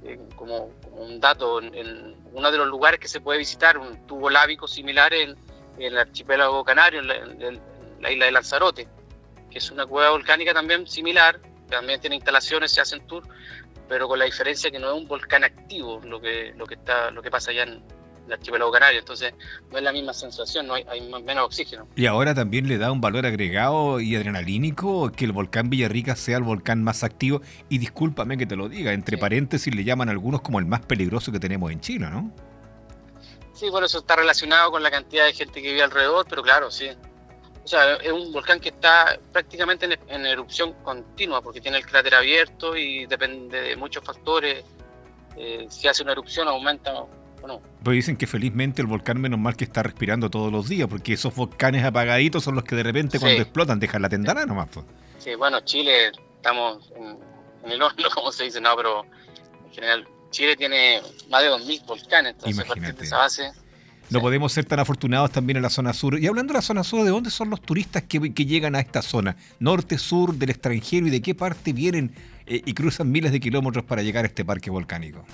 eh, 0.03 0.19
como, 0.35 0.71
un 0.91 1.19
dato, 1.19 1.61
en, 1.61 2.17
uno 2.33 2.51
de 2.51 2.57
los 2.57 2.67
lugares 2.67 2.99
que 2.99 3.07
se 3.07 3.21
puede 3.21 3.39
visitar, 3.39 3.77
un 3.77 4.05
tubo 4.05 4.29
lábico 4.29 4.67
similar 4.67 5.13
en, 5.13 5.35
el 5.79 5.95
archipiélago 5.95 6.63
canario, 6.63 7.01
en 7.01 7.61
la, 8.01 8.11
isla 8.11 8.25
de 8.25 8.31
Lanzarote, 8.31 8.87
que 9.51 9.59
es 9.59 9.69
una 9.69 9.85
cueva 9.85 10.09
volcánica 10.09 10.51
también 10.51 10.87
similar, 10.87 11.39
también 11.69 12.01
tiene 12.01 12.15
instalaciones, 12.15 12.71
se 12.71 12.81
hacen 12.81 13.05
tours, 13.05 13.27
pero 13.87 14.07
con 14.07 14.17
la 14.17 14.25
diferencia 14.25 14.71
que 14.71 14.79
no 14.79 14.87
es 14.87 14.93
un 14.99 15.07
volcán 15.07 15.43
activo 15.43 16.01
lo 16.03 16.19
que, 16.19 16.53
lo 16.57 16.65
que, 16.65 16.73
está, 16.73 17.11
lo 17.11 17.21
que 17.21 17.29
pasa 17.29 17.51
allá 17.51 17.63
en, 17.63 17.83
el 18.27 18.33
archipiélago 18.33 18.71
canario, 18.71 18.99
entonces 18.99 19.33
no 19.71 19.77
es 19.77 19.83
la 19.83 19.91
misma 19.91 20.13
sensación, 20.13 20.67
no 20.67 20.75
hay, 20.75 20.85
menos 21.23 21.45
oxígeno. 21.45 21.87
Y 21.95 22.05
ahora 22.05 22.35
también 22.35 22.67
le 22.67 22.77
da 22.77 22.91
un 22.91 23.01
valor 23.01 23.25
agregado 23.25 23.99
y 23.99 24.15
adrenalínico 24.15 25.11
que 25.11 25.25
el 25.25 25.31
volcán 25.31 25.69
Villarrica 25.69 26.15
sea 26.15 26.37
el 26.37 26.43
volcán 26.43 26.83
más 26.83 27.03
activo, 27.03 27.41
y 27.69 27.77
discúlpame 27.79 28.37
que 28.37 28.45
te 28.45 28.55
lo 28.55 28.69
diga, 28.69 28.93
entre 28.93 29.17
paréntesis 29.17 29.73
le 29.73 29.83
llaman 29.83 30.09
algunos 30.09 30.41
como 30.41 30.59
el 30.59 30.65
más 30.65 30.81
peligroso 30.81 31.31
que 31.31 31.39
tenemos 31.39 31.71
en 31.71 31.81
Chile, 31.81 32.09
¿no? 32.09 32.31
Sí, 33.53 33.69
bueno, 33.71 33.87
eso 33.87 33.99
está 33.99 34.15
relacionado 34.15 34.69
con 34.69 34.83
la 34.83 34.91
cantidad 34.91 35.25
de 35.25 35.33
gente 35.33 35.61
que 35.63 35.69
vive 35.69 35.81
alrededor, 35.81 36.27
pero 36.29 36.43
claro, 36.43 36.69
sí. 36.69 36.89
O 37.63 37.67
sea, 37.67 37.95
es 37.95 38.11
un 38.11 38.31
volcán 38.31 38.59
que 38.59 38.69
está 38.69 39.19
prácticamente 39.33 39.99
en, 40.07 40.25
erupción 40.25 40.73
continua, 40.83 41.41
porque 41.41 41.59
tiene 41.59 41.77
el 41.77 41.85
cráter 41.85 42.15
abierto 42.15 42.77
y 42.77 43.07
depende 43.07 43.59
de 43.59 43.75
muchos 43.75 44.03
factores. 44.03 44.63
Eh, 45.35 45.65
si 45.69 45.87
hace 45.87 46.03
una 46.03 46.13
erupción 46.13 46.47
aumenta 46.47 46.93
pues 47.83 47.95
dicen 47.95 48.17
que 48.17 48.27
felizmente 48.27 48.81
el 48.81 48.87
volcán 48.87 49.19
menos 49.19 49.39
mal 49.39 49.55
que 49.55 49.63
está 49.63 49.83
respirando 49.83 50.29
todos 50.29 50.51
los 50.51 50.67
días, 50.67 50.87
porque 50.87 51.13
esos 51.13 51.33
volcanes 51.35 51.83
apagaditos 51.83 52.43
son 52.43 52.55
los 52.55 52.63
que 52.63 52.75
de 52.75 52.83
repente 52.83 53.19
cuando 53.19 53.41
explotan 53.41 53.79
dejan 53.79 54.01
la 54.01 54.09
tendana 54.09 54.45
nomás. 54.45 54.69
Pues. 54.69 54.85
Sí, 55.19 55.35
bueno, 55.35 55.59
Chile 55.61 56.11
estamos 56.35 56.91
en, 56.95 57.71
el 57.71 57.81
horno, 57.81 58.09
como 58.13 58.31
se 58.31 58.45
dice, 58.45 58.61
no, 58.61 58.75
pero 58.75 59.05
en 59.65 59.73
general 59.73 60.07
Chile 60.31 60.55
tiene 60.55 61.01
más 61.29 61.43
de 61.43 61.49
2.000 61.49 61.85
volcanes, 61.85 62.33
entonces 62.33 62.65
Imagínate. 62.65 63.03
esa 63.03 63.17
base... 63.17 63.51
No 64.09 64.21
podemos 64.21 64.53
ser 64.53 64.63
tan 64.63 64.79
afortunados 64.79 65.31
también 65.31 65.57
en 65.57 65.63
la 65.63 65.69
zona 65.69 65.91
sur. 65.91 66.17
Y 66.17 66.27
hablando 66.27 66.53
de 66.53 66.59
la 66.59 66.61
zona 66.61 66.85
sur, 66.85 67.03
¿de 67.03 67.09
dónde 67.09 67.29
son 67.29 67.49
los 67.49 67.61
turistas 67.61 68.03
que, 68.03 68.19
llegan 68.19 68.73
a 68.75 68.79
esta 68.79 69.01
zona? 69.01 69.35
¿Norte, 69.59 69.97
sur, 69.97 70.33
del 70.33 70.49
extranjero 70.49 71.07
y 71.07 71.09
de 71.09 71.21
qué 71.21 71.35
parte 71.35 71.73
vienen 71.73 72.15
eh, 72.45 72.61
y 72.65 72.73
cruzan 72.73 73.11
miles 73.11 73.33
de 73.33 73.41
kilómetros 73.41 73.83
para 73.83 74.03
llegar 74.03 74.23
a 74.23 74.29
este 74.29 74.45
parque 74.45 74.69
volcánico? 74.69 75.25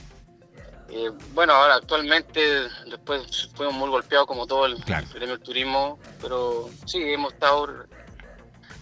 Eh, 0.95 1.09
bueno, 1.33 1.53
ahora 1.53 1.75
actualmente, 1.75 2.69
después 2.85 3.49
fuimos 3.55 3.73
muy 3.73 3.89
golpeados 3.89 4.27
como 4.27 4.45
todo 4.45 4.67
el 4.67 4.77
premio 5.11 5.39
turismo, 5.39 5.97
pero 6.21 6.69
sí, 6.85 7.01
hemos 7.01 7.33
estado, 7.33 7.87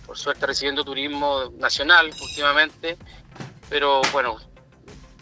por 0.06 0.18
suerte, 0.18 0.46
recibiendo 0.46 0.84
turismo 0.84 1.54
nacional 1.58 2.08
últimamente, 2.22 2.98
pero 3.70 4.02
bueno, 4.12 4.36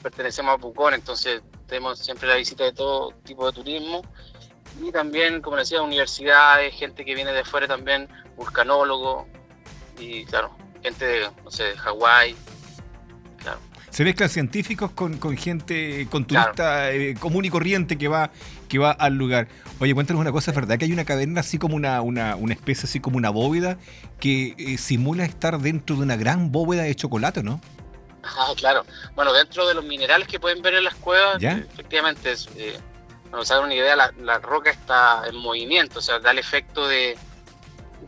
pertenecemos 0.01 0.55
a 0.55 0.58
Pucón, 0.58 0.96
entonces 0.96 1.43
tenemos 1.67 2.00
siempre 2.00 2.27
la 2.27 2.38
visita 2.38 2.63
de 2.63 2.72
todo 2.72 3.12
tipo 3.24 3.46
de 3.46 3.51
turismo 3.53 4.01
y 4.81 4.91
también, 4.91 5.43
como 5.43 5.58
decía, 5.58 5.84
universidades, 5.84 6.74
gente 6.74 7.05
que 7.05 7.13
viene 7.13 7.31
de 7.34 7.46
fuera 7.46 7.67
también, 7.67 8.10
vulcanólogos 8.36 9.27
y 10.00 10.25
claro, 10.25 10.58
gente 10.81 11.05
de, 11.05 11.31
no 11.43 11.51
sé, 11.51 11.65
de 11.65 11.77
Hawái, 11.77 12.34
claro. 12.34 12.48
Se 13.89 14.03
mezclan 14.03 14.29
científicos 14.29 14.91
con, 14.91 15.17
con 15.17 15.36
gente, 15.36 16.08
con 16.12 16.25
turista 16.25 16.91
eh, 16.91 17.15
común 17.19 17.46
y 17.46 17.50
corriente 17.50 17.98
que 17.98 18.08
va, 18.08 18.31
que 18.67 18.77
va 18.77 18.91
al 18.91 19.15
lugar. 19.15 19.48
Oye, 19.79 19.93
cuéntanos 19.93 20.22
una 20.22 20.31
cosa, 20.31 20.51
¿es 20.51 20.55
verdad 20.55 20.77
que 20.77 20.86
hay 20.86 20.91
una 20.91 21.05
caverna 21.05 21.41
así 21.41 21.58
como 21.58 21.75
una, 21.75 22.01
una, 22.01 22.36
una 22.36 22.53
especie 22.53 22.86
así 22.86 23.00
como 23.00 23.17
una 23.17 23.29
bóveda 23.29 23.77
que 24.19 24.55
eh, 24.58 24.77
simula 24.77 25.25
estar 25.25 25.60
dentro 25.60 25.96
de 25.96 26.03
una 26.03 26.17
gran 26.17 26.51
bóveda 26.51 26.84
de 26.84 26.96
chocolate, 26.96 27.41
¿no? 27.43 27.62
Ah, 28.24 28.53
claro. 28.55 28.86
Bueno, 29.15 29.34
dentro 29.34 29.67
de 29.67 29.74
los 29.74 29.84
minerales 29.84 30.27
que 30.27 30.39
pueden 30.39 30.62
ver 30.62 30.75
en 30.75 30.84
las 30.84 30.96
cuevas, 30.96 31.41
efectivamente, 31.41 32.31
es, 32.31 32.48
eh, 32.58 32.77
para 33.31 33.43
nos 33.43 33.51
una 33.51 33.74
idea, 33.74 33.96
la, 33.96 34.13
la, 34.22 34.39
roca 34.39 34.72
está 34.72 35.24
en 35.27 35.36
movimiento, 35.36 36.00
o 36.00 36.01
sea, 36.01 36.19
da 36.19 36.31
el 36.31 36.39
efecto 36.39 36.88
de... 36.88 37.17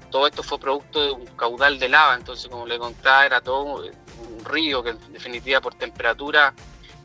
Todo 0.09 0.27
esto 0.27 0.43
fue 0.43 0.59
producto 0.59 1.03
de 1.03 1.11
un 1.11 1.25
caudal 1.37 1.79
de 1.79 1.89
lava, 1.89 2.15
entonces 2.15 2.49
como 2.49 2.65
le 2.65 2.77
contaba, 2.77 3.25
era 3.25 3.39
todo 3.39 3.83
un 4.21 4.45
río 4.45 4.83
que 4.83 4.91
en 4.91 5.13
definitiva 5.13 5.61
por 5.61 5.75
temperatura 5.75 6.53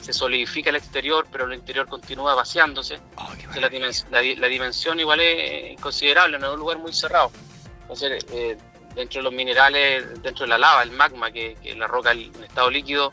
se 0.00 0.12
solidifica 0.12 0.70
el 0.70 0.76
exterior, 0.76 1.26
pero 1.30 1.46
el 1.46 1.54
interior 1.54 1.88
continúa 1.88 2.34
vaciándose. 2.34 3.00
Oh, 3.16 3.32
la, 3.58 4.48
dimensión 4.48 5.00
igual 5.00 5.20
es 5.20 5.72
inconsiderable, 5.72 6.38
no 6.38 6.46
es 6.46 6.52
un 6.52 6.60
lugar 6.60 6.78
muy 6.78 6.92
cerrado. 6.92 7.30
Entonces, 7.82 8.24
eh, 8.30 8.56
dentro 8.94 9.20
de 9.20 9.24
los 9.24 9.32
minerales, 9.32 10.22
dentro 10.22 10.44
de 10.44 10.48
la 10.48 10.58
lava, 10.58 10.82
el 10.82 10.90
magma, 10.90 11.30
que, 11.30 11.56
es 11.62 11.76
la 11.76 11.86
roca 11.86 12.12
en 12.12 12.32
estado 12.42 12.70
líquido, 12.70 13.12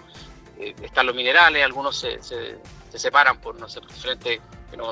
eh, 0.59 0.75
están 0.81 1.05
los 1.05 1.15
minerales, 1.15 1.63
algunos 1.63 1.97
se, 1.97 2.21
se, 2.21 2.57
separan 2.93 3.39
por, 3.39 3.59
no 3.59 3.67
sé, 3.67 3.81
por 3.81 3.91
diferentes, 3.91 4.39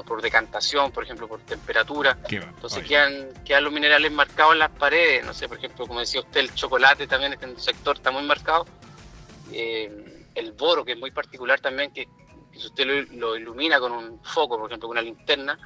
por 0.06 0.22
decantación, 0.22 0.92
por 0.92 1.04
ejemplo, 1.04 1.28
por 1.28 1.40
temperatura. 1.42 2.18
Entonces 2.30 2.84
quedan, 2.84 3.30
quedan 3.46 3.64
los 3.64 3.74
minerales 3.74 4.12
marcados 4.12 4.54
en 4.54 4.60
las 4.60 4.72
paredes, 4.72 5.26
no 5.26 5.34
sé, 5.34 5.48
por 5.48 5.58
ejemplo, 5.58 5.88
como 5.88 6.00
decía 6.00 6.22
usted, 6.22 6.42
el 6.42 6.54
chocolate 6.54 7.08
también 7.08 7.38
en 7.42 7.50
el 7.50 7.60
sector 7.60 7.98
está 7.98 8.12
muy 8.12 8.24
marcado. 8.24 8.66
Eh, 9.52 10.26
el 10.36 10.52
boro, 10.54 10.86
que 10.86 10.94
es 10.94 10.98
muy 10.98 11.12
particular 11.12 11.60
también, 11.60 11.92
que, 11.92 12.08
si 12.54 12.68
usted 12.68 13.08
lo, 13.12 13.36
ilumina 13.36 13.80
con 13.80 13.92
un 13.92 14.24
foco, 14.24 14.58
por 14.58 14.70
ejemplo, 14.70 14.88
con 14.88 14.98
una 14.98 15.02
linterna, 15.02 15.58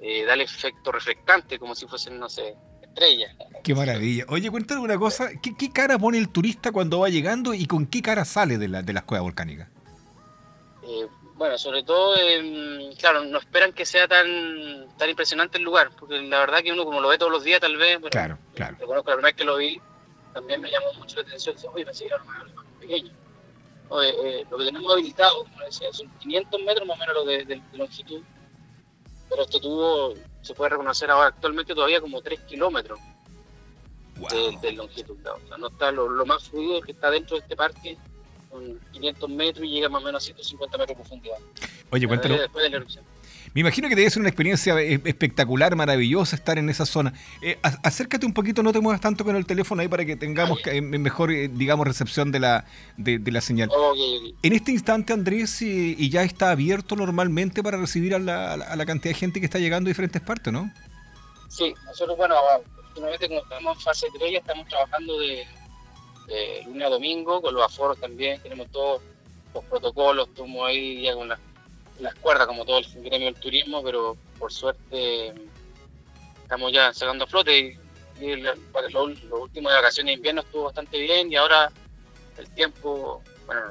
eh, 0.00 0.24
da 0.24 0.34
el 0.34 0.42
efecto 0.42 0.92
reflectante, 0.92 1.58
como 1.58 1.74
si 1.74 1.86
fuesen, 1.86 2.18
no 2.18 2.28
sé, 2.28 2.54
estrellas. 2.82 3.34
Qué 3.62 3.74
maravilla. 3.74 4.24
Oye, 4.28 4.50
cuéntame 4.50 4.80
una 4.80 4.98
cosa, 4.98 5.30
¿qué, 5.42 5.72
cara 5.72 5.98
pone 5.98 6.18
el 6.18 6.30
turista 6.30 6.72
cuando 6.72 7.00
va 7.00 7.08
llegando 7.08 7.52
y 7.54 7.66
con 7.66 7.86
qué 7.86 8.00
cara 8.00 8.24
sale 8.24 8.58
de, 8.58 8.68
la, 8.68 8.82
de 8.82 8.92
las 8.92 9.04
cuevas 9.04 9.24
volcánicas? 9.24 9.68
Eh, 10.82 11.06
bueno, 11.34 11.56
sobre 11.56 11.84
todo, 11.84 12.16
claro, 12.98 13.24
no 13.24 13.38
esperan 13.38 13.72
que 13.72 13.86
sea 13.86 14.08
tan 14.08 14.88
tan 14.98 15.08
impresionante 15.08 15.58
el 15.58 15.64
lugar, 15.64 15.90
porque 15.96 16.20
la 16.20 16.40
verdad 16.40 16.62
que 16.62 16.72
uno 16.72 16.84
como 16.84 17.00
lo 17.00 17.08
ve 17.08 17.16
todos 17.16 17.30
los 17.30 17.44
días 17.44 17.60
tal 17.60 17.76
vez, 17.76 17.98
claro, 18.10 18.38
claro. 18.54 18.76
la 18.80 19.02
primera 19.02 19.22
vez 19.22 19.34
que 19.34 19.44
lo 19.44 19.56
vi, 19.56 19.80
también 20.34 20.60
me 20.60 20.68
llamó 20.68 20.92
mucho 20.94 21.16
la 21.16 21.22
atención, 21.22 21.54
oye, 21.72 21.84
me 21.84 21.94
sigue 21.94 22.10
más 22.26 22.42
pequeño. 22.88 23.12
Eh, 24.02 24.44
lo 24.50 24.58
que 24.58 24.64
tenemos 24.64 24.92
habilitado, 24.92 25.44
como 25.44 25.64
decía, 25.64 25.92
son 25.92 26.08
500 26.18 26.60
metros 26.62 26.86
más 26.86 26.96
o 26.96 27.00
menos 27.00 27.26
de, 27.26 27.62
longitud, 27.72 28.22
pero 29.28 29.42
este 29.42 29.60
tubo 29.60 30.14
se 30.42 30.54
puede 30.54 30.70
reconocer 30.70 31.10
ahora 31.10 31.28
actualmente 31.28 31.74
todavía 31.74 32.00
como 32.00 32.20
3 32.20 32.40
kilómetros 32.40 32.98
de, 34.62 34.72
longitud. 34.72 35.16
O 35.26 35.48
sea, 35.48 35.56
no 35.58 35.68
está 35.68 35.90
lo, 35.90 36.26
más 36.26 36.48
fluido 36.48 36.80
que 36.82 36.92
está 36.92 37.10
dentro 37.10 37.36
de 37.36 37.42
este 37.42 37.56
parque, 37.56 37.96
con 38.50 38.78
500 38.92 39.30
metros 39.30 39.66
y 39.66 39.70
llega 39.70 39.88
más 39.88 40.02
o 40.02 40.06
menos 40.06 40.22
a 40.22 40.24
150 40.24 40.78
metros 40.78 40.96
de 40.96 41.02
profundidad. 41.02 41.38
Oye, 41.90 42.06
cuéntalo. 42.06 42.36
Después 42.36 42.62
de 42.64 42.70
la 42.70 42.76
erupción. 42.76 43.04
Me 43.54 43.60
imagino 43.62 43.88
que 43.88 43.96
debe 43.96 44.10
ser 44.10 44.20
una 44.20 44.28
experiencia 44.28 44.78
eh, 44.80 45.00
espectacular, 45.04 45.74
maravillosa 45.74 46.36
estar 46.36 46.58
en 46.58 46.68
esa 46.68 46.86
zona. 46.86 47.12
Eh, 47.42 47.58
acércate 47.62 48.26
un 48.26 48.34
poquito, 48.34 48.62
no 48.62 48.72
te 48.72 48.80
muevas 48.80 49.00
tanto 49.00 49.24
con 49.24 49.36
el 49.36 49.46
teléfono 49.46 49.82
ahí 49.82 49.88
para 49.88 50.04
que 50.04 50.16
tengamos 50.16 50.60
eh, 50.66 50.80
mejor, 50.80 51.30
digamos, 51.30 51.86
recepción 51.86 52.30
de 52.32 52.40
la, 52.40 52.64
de, 52.96 53.18
la 53.30 53.40
señal. 53.40 53.70
En 54.42 54.52
este 54.52 54.72
instante, 54.72 55.12
Andrés, 55.12 55.62
y 55.62 56.10
ya 56.10 56.22
está 56.22 56.50
abierto 56.50 56.96
normalmente 56.96 57.62
para 57.62 57.78
recibir 57.78 58.14
a 58.14 58.18
la, 58.18 58.54
a 58.54 58.76
la, 58.76 58.86
cantidad 58.86 59.14
de 59.14 59.18
gente 59.18 59.40
que 59.40 59.46
está 59.46 59.58
llegando 59.58 59.88
de 59.88 59.90
diferentes 59.92 60.22
partes, 60.22 60.52
¿no? 60.52 60.70
Sí, 61.48 61.74
nosotros, 61.86 62.16
bueno, 62.16 62.36
últimamente 62.88 63.28
como 63.28 63.40
estamos 63.40 63.76
en 63.76 63.82
fase 63.82 64.06
3, 64.18 64.32
ya 64.32 64.38
estamos 64.38 64.68
trabajando 64.68 65.18
de, 65.18 65.46
lunes 66.66 66.86
a 66.86 66.90
domingo, 66.90 67.40
con 67.40 67.54
los 67.54 67.64
aforos 67.64 67.98
también, 67.98 68.40
tenemos 68.42 68.70
todos 68.70 69.02
los 69.54 69.64
protocolos, 69.64 70.28
estamos 70.28 70.68
ahí 70.68 71.02
ya 71.02 71.14
con 71.14 71.28
las 71.28 71.40
las 72.00 72.14
cuerdas 72.16 72.46
como 72.46 72.64
todo 72.64 72.78
el 72.78 72.86
gremio 73.02 73.26
del 73.26 73.40
turismo, 73.40 73.82
pero 73.82 74.16
por 74.38 74.52
suerte 74.52 75.34
estamos 76.42 76.72
ya 76.72 76.92
sacando 76.92 77.24
a 77.24 77.26
flote 77.26 77.58
y, 77.58 77.78
los 78.20 78.58
últimos 79.30 79.70
de 79.70 79.76
vacaciones 79.76 80.10
de 80.10 80.14
invierno 80.14 80.40
estuvo 80.40 80.64
bastante 80.64 80.98
bien 80.98 81.30
y 81.30 81.36
ahora 81.36 81.70
el 82.36 82.50
tiempo, 82.50 83.22
bueno, 83.46 83.62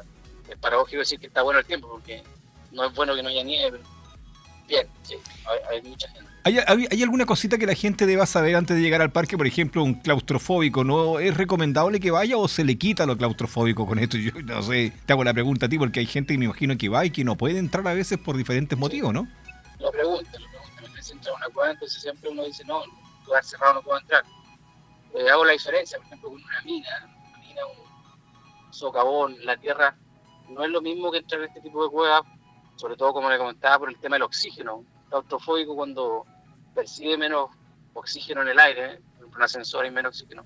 es 0.48 0.58
paradójico 0.58 1.00
decir 1.00 1.20
que 1.20 1.28
está 1.28 1.42
bueno 1.42 1.60
el 1.60 1.66
tiempo 1.66 1.90
porque 1.90 2.24
no 2.72 2.86
es 2.86 2.94
bueno 2.96 3.14
que 3.14 3.24
no 3.24 3.30
haya 3.30 3.44
nieve, 3.44 3.80
bien, 4.68 4.88
sí, 5.04 5.18
hay 5.70 5.82
mucha 5.82 6.08
gente. 6.10 6.27
¿Hay, 6.48 7.04
alguna 7.04 7.25
cosita 7.25 7.58
que 7.58 7.66
la 7.66 7.75
gente 7.75 8.06
deba 8.06 8.25
saber 8.25 8.56
antes 8.56 8.77
de 8.77 8.82
llegar 8.82 9.01
al 9.01 9.12
parque? 9.12 9.38
Por 9.38 9.48
ejemplo, 9.48 9.84
un 9.84 9.96
claustrofóbico, 9.96 10.86
¿no 10.86 11.20
es 11.20 11.36
recomendable 11.36 12.00
que 12.00 12.10
vaya 12.10 12.38
o 12.38 12.48
se 12.48 12.63
le 12.63 12.77
quita 12.77 13.06
lo 13.06 13.18
claustrofóbico 13.18 13.86
con 13.86 14.00
esto? 14.00 14.16
Yo 14.16 14.32
no 14.44 14.62
sé, 14.62 14.94
te 15.06 15.12
hago 15.12 15.25
la 15.25 15.34
pregunta 15.34 15.66
a 15.66 15.70
ti 15.70 15.77
porque 15.77 16.00
hay 16.00 16.06
gente 16.06 16.34
que 16.34 16.38
me 16.38 16.46
imagino 16.46 16.77
que 16.77 16.88
va 16.88 17.04
y 17.04 17.12
que 17.12 17.25
no 17.25 17.36
puede 17.36 17.60
entrar 17.60 17.86
a 17.86 17.94
veces 17.94 18.18
por 18.18 18.38
diferentes 18.38 18.80
motivos, 18.80 19.13
¿no? 19.13 19.27
Lo 19.80 19.92
preguntan, 19.92 20.42
lo 20.42 20.48
preguntan. 20.50 20.94
Me 20.94 21.00
entra 21.00 21.32
a 21.34 21.36
una 21.36 21.50
cueva, 21.50 21.72
entonces 21.72 22.01
siempre 22.01 22.30
uno 22.30 22.46
dice, 22.46 22.63
no, 22.63 22.82
lugar 23.25 23.44
cerrado 23.44 23.74
no 23.74 23.82
puedo 23.82 24.00
entrar. 24.00 24.24
Eh, 25.16 25.30
hago 25.30 25.44
la 25.44 25.51
diferencia, 25.51 25.98
por 25.98 26.08
ejemplo, 26.08 26.30
con 26.30 26.42
una 26.42 26.62
mina, 26.62 27.10
una 27.27 27.38
mina, 27.39 27.62
un 27.66 28.74
socavón, 28.74 29.36
la 29.44 29.58
tierra, 29.58 29.98
no 30.48 30.63
es 30.63 30.70
lo 30.70 30.82
mismo 30.82 31.12
que 31.12 31.18
entrar 31.18 31.42
en 31.42 31.50
este 31.50 31.60
tipo 31.60 31.84
de 31.84 31.89
cuevas, 31.89 32.22
sobre 32.77 32.96
todo 32.96 33.12
como 33.12 33.30
le 33.30 33.38
comentaba 33.38 33.80
por 33.80 33.89
el 33.89 34.00
tema 34.00 34.16
del 34.16 34.24
oxígeno. 34.24 34.86
Claustrofóbico 35.10 35.75
cuando 35.75 36.25
percibe 36.78 37.18
menos 37.18 37.50
oxígeno 37.94 38.44
en 38.44 38.50
el 38.50 38.60
aire, 38.60 38.86
¿eh? 38.94 39.00
un 39.36 39.42
ascensor 39.42 39.84
hay 39.84 39.92
menos 39.92 40.12
oxígeno. 40.12 40.46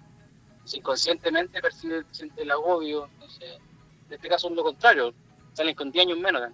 Si 0.63 0.77
inconscientemente 0.77 1.61
percibe 1.61 2.03
siente 2.11 2.43
el 2.43 2.51
agobio, 2.51 3.09
entonces, 3.13 3.59
en 4.07 4.13
este 4.13 4.29
caso 4.29 4.47
es 4.47 4.55
lo 4.55 4.63
contrario, 4.63 5.13
salen 5.53 5.75
con 5.75 5.91
10 5.91 6.05
años 6.05 6.19
menos. 6.19 6.41
¿eh? 6.43 6.53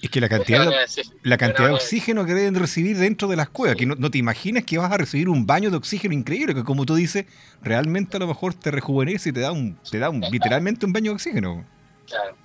Es 0.00 0.10
que 0.10 0.20
la 0.20 0.28
cantidad, 0.28 0.68
de, 0.68 0.76
la 1.22 1.38
cantidad 1.38 1.68
de 1.68 1.74
oxígeno 1.74 2.24
que 2.24 2.34
deben 2.34 2.54
recibir 2.54 2.96
dentro 2.98 3.26
de 3.26 3.34
las 3.34 3.48
cuevas, 3.48 3.76
que 3.76 3.86
no, 3.86 4.10
te 4.10 4.18
imaginas 4.18 4.62
que 4.64 4.78
vas 4.78 4.92
a 4.92 4.96
recibir 4.96 5.28
un 5.28 5.44
baño 5.44 5.70
de 5.70 5.76
oxígeno 5.76 6.14
increíble, 6.14 6.54
que 6.54 6.62
como 6.62 6.86
tú 6.86 6.94
dices, 6.94 7.26
realmente 7.62 8.16
a 8.16 8.20
lo 8.20 8.28
mejor 8.28 8.54
te 8.54 8.70
rejuvenece 8.70 9.30
y 9.30 9.32
te 9.32 9.40
da 9.40 9.50
un, 9.50 9.76
te 9.90 9.98
da 9.98 10.10
un, 10.10 10.20
literalmente 10.20 10.86
un 10.86 10.92
baño 10.92 11.10
de 11.10 11.14
oxígeno. 11.14 11.64
Claro, 12.06 12.36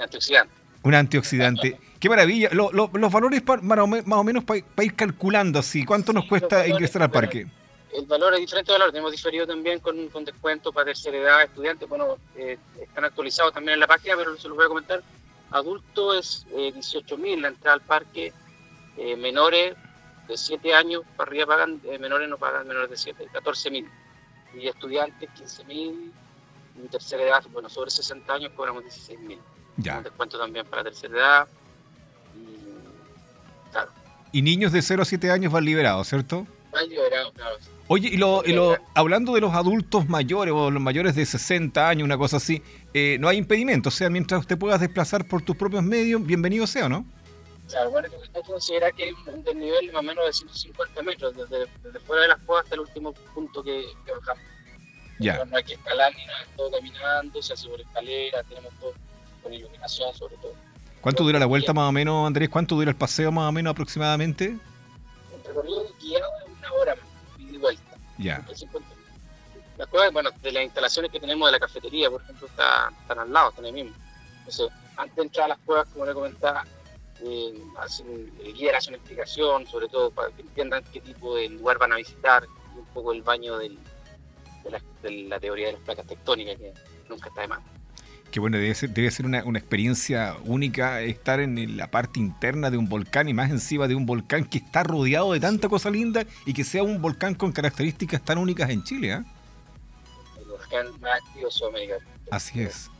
antioxidante. 0.00 0.54
Un 0.82 0.94
antioxidante. 0.94 1.80
Qué 1.98 2.08
maravilla. 2.08 2.50
los 2.52 3.12
valores 3.12 3.42
más 3.64 4.18
o 4.18 4.24
menos 4.24 4.44
para 4.44 4.62
ir 4.82 4.94
calculando 4.94 5.58
así. 5.58 5.84
¿Cuánto 5.84 6.12
nos 6.12 6.26
cuesta 6.26 6.66
ingresar 6.66 7.02
al 7.02 7.10
parque? 7.10 7.46
El 7.92 8.06
valor 8.06 8.34
es 8.34 8.40
diferente 8.40 8.70
valor. 8.70 8.90
Tenemos 8.90 9.10
diferido 9.10 9.46
también 9.46 9.80
con, 9.80 10.08
con 10.08 10.24
descuento 10.24 10.72
para 10.72 10.86
tercera 10.86 11.16
edad, 11.16 11.42
estudiantes. 11.42 11.88
Bueno, 11.88 12.18
eh, 12.36 12.58
están 12.80 13.04
actualizados 13.04 13.52
también 13.52 13.74
en 13.74 13.80
la 13.80 13.86
página, 13.86 14.14
pero 14.16 14.36
se 14.36 14.46
los 14.46 14.56
voy 14.56 14.66
a 14.66 14.68
comentar. 14.68 15.02
Adulto 15.50 16.14
es 16.14 16.46
eh, 16.52 16.72
18.000 16.74 17.40
la 17.40 17.48
entrada 17.48 17.74
al 17.74 17.80
parque. 17.80 18.32
Eh, 18.96 19.16
menores 19.16 19.74
de 20.28 20.36
7 20.36 20.74
años 20.74 21.02
para 21.16 21.30
arriba 21.30 21.46
pagan, 21.46 21.80
eh, 21.84 21.98
menores 21.98 22.28
no 22.28 22.36
pagan 22.36 22.68
menores 22.68 22.90
de 22.90 22.96
7, 22.96 23.28
14.000. 23.32 23.88
Y 24.54 24.68
estudiantes 24.68 25.30
15.000. 25.30 26.12
Y 26.84 26.88
tercera 26.88 27.22
edad, 27.24 27.44
bueno, 27.50 27.68
sobre 27.68 27.90
60 27.90 28.32
años 28.32 28.52
cobramos 28.54 28.84
16.000. 28.84 29.38
Ya. 29.78 29.98
Un 29.98 30.04
descuento 30.04 30.38
también 30.38 30.66
para 30.66 30.84
tercera 30.84 31.16
edad 31.16 31.48
y 34.32 34.42
niños 34.42 34.72
de 34.72 34.82
0 34.82 35.02
a 35.02 35.04
7 35.04 35.30
años 35.30 35.52
van 35.52 35.64
liberados, 35.64 36.08
¿cierto? 36.08 36.46
Van 36.72 36.88
liberados, 36.88 37.32
claro. 37.34 37.56
Oye, 37.90 38.08
y, 38.08 38.16
lo, 38.18 38.42
hablando 38.94 39.32
de 39.34 39.40
los 39.40 39.54
adultos 39.54 40.08
mayores 40.08 40.52
o 40.54 40.70
los 40.70 40.82
mayores 40.82 41.14
de 41.14 41.24
60 41.24 41.88
años, 41.88 42.04
una 42.04 42.18
cosa 42.18 42.36
así, 42.36 42.62
eh, 42.92 43.16
no 43.18 43.28
hay 43.28 43.38
impedimento. 43.38 43.88
O 43.88 43.92
sea, 43.92 44.10
mientras 44.10 44.40
usted 44.40 44.58
puedas 44.58 44.80
desplazar 44.80 45.26
por 45.26 45.40
tus 45.40 45.56
propios 45.56 45.82
medios, 45.82 46.24
bienvenido 46.24 46.66
sea, 46.66 46.90
¿no? 46.90 47.06
Claro, 47.66 47.90
bueno, 47.90 48.08
que 48.10 48.40
considera 48.42 48.92
que 48.92 49.08
es 49.08 49.14
un 49.26 49.42
desnivel 49.42 49.92
más 49.92 50.00
o 50.00 50.02
menos 50.02 50.26
de 50.26 50.32
150 50.34 51.02
metros, 51.02 51.34
desde, 51.34 52.00
fuera 52.00 52.22
de 52.22 52.28
las 52.28 52.38
cuevas 52.40 52.64
hasta 52.64 52.74
el 52.74 52.82
último 52.82 53.12
punto 53.34 53.62
que, 53.62 53.84
bajamos. 54.06 54.42
Ya. 55.18 55.44
No 55.46 55.56
hay 55.56 55.64
que 55.64 55.74
escalar 55.74 56.14
ni 56.14 56.26
nada, 56.26 56.46
todo 56.56 56.70
caminando, 56.70 57.42
se 57.42 57.54
hace 57.54 57.68
por 57.68 57.80
escalera, 57.80 58.42
tenemos 58.44 58.72
todo 58.80 58.92
con 59.42 59.52
iluminación 59.52 60.14
sobre 60.14 60.36
todo. 60.36 60.54
¿Cuánto 61.00 61.24
dura 61.24 61.38
la 61.38 61.46
vuelta 61.46 61.72
más 61.72 61.88
o 61.88 61.92
menos, 61.92 62.26
Andrés? 62.26 62.48
¿Cuánto 62.48 62.74
dura 62.74 62.90
el 62.90 62.96
paseo 62.96 63.30
más 63.30 63.48
o 63.48 63.52
menos 63.52 63.70
aproximadamente? 63.70 64.46
El 64.46 65.44
recorrido 65.46 65.86
guiado 66.00 66.30
es 66.44 66.58
una 66.58 66.72
hora 66.72 66.94
y 67.38 67.46
de 67.46 67.58
vuelta. 67.58 67.96
Ya. 68.18 68.44
Las 69.76 69.86
cuevas, 69.88 70.12
bueno, 70.12 70.30
de 70.42 70.52
las 70.52 70.64
instalaciones 70.64 71.12
que 71.12 71.20
tenemos 71.20 71.48
de 71.48 71.52
la 71.52 71.60
cafetería, 71.60 72.10
por 72.10 72.20
ejemplo, 72.20 72.48
están, 72.48 72.92
están 72.94 73.18
al 73.20 73.32
lado, 73.32 73.50
están 73.50 73.64
ahí 73.64 73.72
mismo. 73.72 73.94
Entonces, 74.38 74.68
antes 74.96 75.16
de 75.16 75.22
entrar 75.22 75.44
a 75.44 75.48
las 75.48 75.58
cuevas, 75.58 75.88
como 75.92 76.04
le 76.04 76.14
comentaba, 76.14 76.64
eh, 77.20 77.62
el 78.44 78.54
guía 78.54 78.76
hace 78.76 78.90
una 78.90 78.98
explicación, 78.98 79.66
sobre 79.66 79.88
todo 79.88 80.10
para 80.10 80.30
que 80.30 80.42
entiendan 80.42 80.84
qué 80.92 81.00
tipo 81.00 81.36
de 81.36 81.48
lugar 81.48 81.78
van 81.78 81.92
a 81.92 81.96
visitar, 81.96 82.44
un 82.76 82.84
poco 82.86 83.12
el 83.12 83.22
baño 83.22 83.56
de, 83.58 83.76
la, 84.68 85.40
teoría 85.40 85.68
de 85.68 85.72
las 85.74 85.82
placas 85.82 86.06
tectónicas, 86.06 86.56
que 86.56 86.74
nunca 87.08 87.28
está 87.28 87.42
de 87.42 87.48
más. 87.48 87.60
Que 88.30 88.40
bueno, 88.40 88.58
debe 88.58 88.74
ser, 88.74 88.90
debe 88.90 89.10
ser 89.10 89.26
una, 89.26 89.38
experiencia 89.38 90.36
única 90.44 91.00
estar 91.00 91.40
en 91.40 91.76
la 91.76 91.90
parte 91.90 92.20
interna 92.20 92.70
de 92.70 92.76
un 92.76 92.88
volcán 92.88 93.28
y 93.28 93.34
más 93.34 93.50
encima 93.50 93.88
de 93.88 93.94
un 93.94 94.04
volcán 94.04 94.44
que 94.44 94.58
está 94.58 94.82
rodeado 94.82 95.32
de 95.32 95.40
tanta 95.40 95.68
cosa 95.68 95.90
linda 95.90 96.24
y 96.44 96.52
que 96.52 96.64
sea 96.64 96.82
un 96.82 97.00
volcán 97.00 97.34
con 97.34 97.52
características 97.52 98.22
tan 98.22 98.38
únicas 98.38 98.68
en 98.70 98.82
Chile. 98.84 99.12
¿eh? 99.12 99.22
El 100.38 100.44
volcán 100.44 101.00
más 101.00 101.20
activo. 101.20 101.48
Así 102.30 102.60
es. 102.60 102.90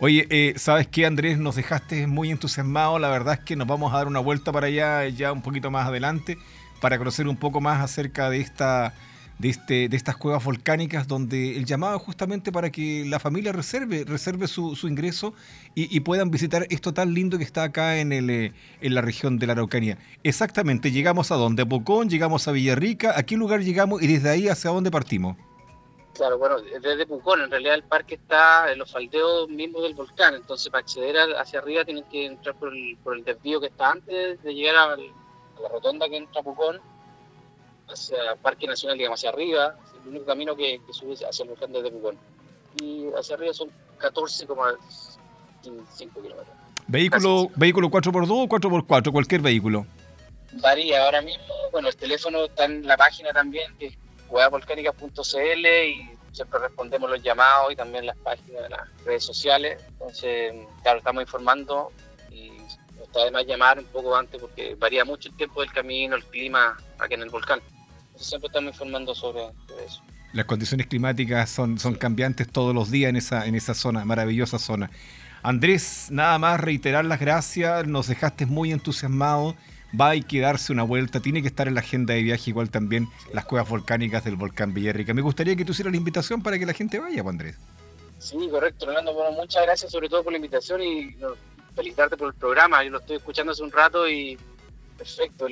Oye, 0.00 0.26
eh, 0.30 0.54
¿sabes 0.56 0.86
qué, 0.86 1.06
Andrés? 1.06 1.38
Nos 1.38 1.56
dejaste 1.56 2.06
muy 2.06 2.30
entusiasmados. 2.30 3.00
La 3.00 3.10
verdad 3.10 3.34
es 3.34 3.40
que 3.40 3.56
nos 3.56 3.66
vamos 3.66 3.92
a 3.92 3.96
dar 3.96 4.06
una 4.06 4.20
vuelta 4.20 4.52
para 4.52 4.68
allá 4.68 5.08
ya 5.08 5.32
un 5.32 5.42
poquito 5.42 5.70
más 5.70 5.88
adelante 5.88 6.38
para 6.80 6.98
conocer 6.98 7.26
un 7.26 7.36
poco 7.36 7.60
más 7.60 7.82
acerca 7.82 8.30
de 8.30 8.40
esta 8.40 8.94
de, 9.38 9.48
este, 9.48 9.88
de 9.88 9.96
estas 9.96 10.16
cuevas 10.16 10.44
volcánicas 10.44 11.06
donde 11.06 11.56
el 11.56 11.64
llamado 11.64 11.98
justamente 11.98 12.50
para 12.52 12.70
que 12.70 13.04
la 13.06 13.18
familia 13.18 13.52
reserve, 13.52 14.04
reserve 14.04 14.48
su, 14.48 14.76
ingreso 14.88 15.34
y, 15.74 16.00
puedan 16.00 16.30
visitar 16.30 16.66
esto 16.70 16.92
tan 16.92 17.14
lindo 17.14 17.38
que 17.38 17.44
está 17.44 17.62
acá 17.62 17.98
en, 17.98 18.12
el, 18.12 18.30
eh, 18.30 18.52
en 18.80 18.94
la 18.94 19.00
región 19.00 19.38
de 19.38 19.46
la 19.46 19.52
Araucanía. 19.52 19.98
Exactamente, 20.24 20.90
llegamos 20.90 21.30
a 21.30 21.36
dónde? 21.36 21.62
A 21.62 21.66
Pocón, 21.66 22.08
llegamos 22.08 22.48
a 22.48 22.52
Villarrica, 22.52 23.16
¿a 23.16 23.22
qué 23.22 23.36
lugar 23.36 23.60
llegamos 23.60 24.02
y 24.02 24.06
desde 24.06 24.30
ahí 24.30 24.48
hacia 24.48 24.70
dónde 24.70 24.90
partimos? 24.90 25.36
Claro, 26.18 26.36
bueno, 26.36 26.56
desde 26.60 27.06
Pucón, 27.06 27.42
en 27.42 27.50
realidad 27.50 27.76
el 27.76 27.84
parque 27.84 28.16
está 28.16 28.72
en 28.72 28.78
los 28.80 28.90
faldeos 28.90 29.48
mismos 29.48 29.84
del 29.84 29.94
volcán, 29.94 30.34
entonces 30.34 30.68
para 30.68 30.80
acceder 30.80 31.16
hacia 31.36 31.60
arriba 31.60 31.84
tienen 31.84 32.02
que 32.10 32.26
entrar 32.26 32.56
por 32.56 32.74
el, 32.74 32.98
por 33.04 33.16
el 33.16 33.22
desvío 33.22 33.60
que 33.60 33.68
está 33.68 33.92
antes 33.92 34.42
de 34.42 34.52
llegar 34.52 34.74
a, 34.74 34.96
la 34.96 35.68
rotonda 35.70 36.08
que 36.08 36.16
entra 36.16 36.42
Pucón, 36.42 36.80
hacia 37.88 38.32
el 38.32 38.38
Parque 38.38 38.66
Nacional, 38.66 38.98
digamos, 38.98 39.20
hacia 39.20 39.30
arriba, 39.30 39.76
es 39.86 39.92
el 40.02 40.08
único 40.08 40.26
camino 40.26 40.56
que, 40.56 40.80
sube 40.90 41.14
hacia 41.14 41.42
el 41.42 41.50
volcán 41.50 41.72
desde 41.72 41.90
Pucón. 41.90 42.18
Y 42.80 43.06
hacia 43.18 43.36
arriba 43.36 43.52
son 43.52 43.70
14,5 43.98 46.22
kilómetros. 46.22 46.56
¿Vehículo, 46.86 47.50
¿Vehículo 47.56 47.90
4x2 47.90 48.30
o 48.30 48.48
4x4? 48.48 49.12
Cualquier 49.12 49.42
vehículo. 49.42 49.86
Varía 50.52 51.04
ahora 51.04 51.20
mismo. 51.20 51.44
Bueno, 51.70 51.88
el 51.88 51.96
teléfono 51.96 52.44
está 52.44 52.64
en 52.64 52.86
la 52.86 52.96
página 52.96 53.32
también, 53.32 53.76
que 53.78 53.98
huevavolcánicas.cl 54.30 55.66
y 55.66 56.18
siempre 56.32 56.60
respondemos 56.60 57.10
los 57.10 57.22
llamados 57.22 57.72
y 57.72 57.76
también 57.76 58.06
las 58.06 58.16
páginas 58.18 58.62
de 58.62 58.68
las 58.70 59.04
redes 59.04 59.24
sociales. 59.24 59.82
Entonces, 59.88 60.54
claro, 60.82 60.98
estamos 60.98 61.22
informando 61.22 61.92
y 62.30 62.52
está 63.02 63.24
de 63.24 63.30
más 63.30 63.46
llamar 63.46 63.78
un 63.78 63.86
poco 63.86 64.16
antes 64.16 64.40
porque 64.40 64.74
varía 64.74 65.04
mucho 65.04 65.28
el 65.28 65.36
tiempo 65.36 65.60
del 65.60 65.72
camino, 65.72 66.16
el 66.16 66.24
clima 66.24 66.76
aquí 66.98 67.14
en 67.14 67.22
el 67.22 67.30
volcán. 67.30 67.60
Entonces, 68.18 68.30
siempre 68.30 68.48
estamos 68.48 68.72
informando 68.72 69.14
sobre, 69.14 69.42
eso. 69.86 70.02
Las 70.32 70.46
condiciones 70.46 70.88
climáticas 70.88 71.48
son, 71.50 71.78
son 71.78 71.94
cambiantes 71.94 72.50
todos 72.50 72.74
los 72.74 72.90
días 72.90 73.10
en 73.10 73.16
esa, 73.16 73.46
en 73.46 73.54
esa 73.54 73.74
zona, 73.74 74.04
maravillosa 74.04 74.58
zona. 74.58 74.90
Andrés, 75.44 76.08
nada 76.10 76.36
más 76.40 76.60
reiterar 76.60 77.04
las 77.04 77.20
gracias, 77.20 77.86
nos 77.86 78.08
dejaste 78.08 78.44
muy 78.44 78.72
entusiasmados 78.72 79.54
va 79.98 80.10
a 80.10 80.20
quedarse 80.20 80.72
una 80.72 80.82
vuelta, 80.82 81.20
tiene 81.20 81.40
que 81.40 81.48
estar 81.48 81.68
en 81.68 81.74
la 81.74 81.80
agenda 81.80 82.12
de 82.12 82.22
viaje 82.22 82.50
igual 82.50 82.70
también 82.70 83.08
las 83.32 83.46
cuevas 83.46 83.68
volcánicas 83.68 84.24
del 84.24 84.36
volcán 84.36 84.74
Villarrica. 84.74 85.14
Me 85.14 85.22
gustaría 85.22 85.56
que 85.56 85.64
tú 85.64 85.72
hicieras 85.72 85.92
la 85.92 85.96
invitación 85.96 86.42
para 86.42 86.58
que 86.58 86.66
la 86.66 86.74
gente 86.74 86.98
vaya, 86.98 87.22
Juan 87.22 87.36
Andrés. 87.36 87.56
Sí, 88.18 88.36
correcto. 88.50 88.84
Bueno, 88.84 89.12
muchas 89.32 89.62
gracias 89.62 89.92
sobre 89.92 90.08
todo 90.08 90.24
por 90.24 90.32
la 90.32 90.38
invitación 90.38 90.82
y 90.82 91.16
felicitarte 91.74 92.16
por 92.16 92.28
el 92.28 92.34
programa. 92.34 92.84
Yo 92.84 92.90
lo 92.90 92.98
estoy 92.98 93.16
escuchando 93.16 93.52
hace 93.52 93.62
un 93.62 93.72
rato 93.72 94.06
y 94.08 94.36
perfecto. 94.98 95.48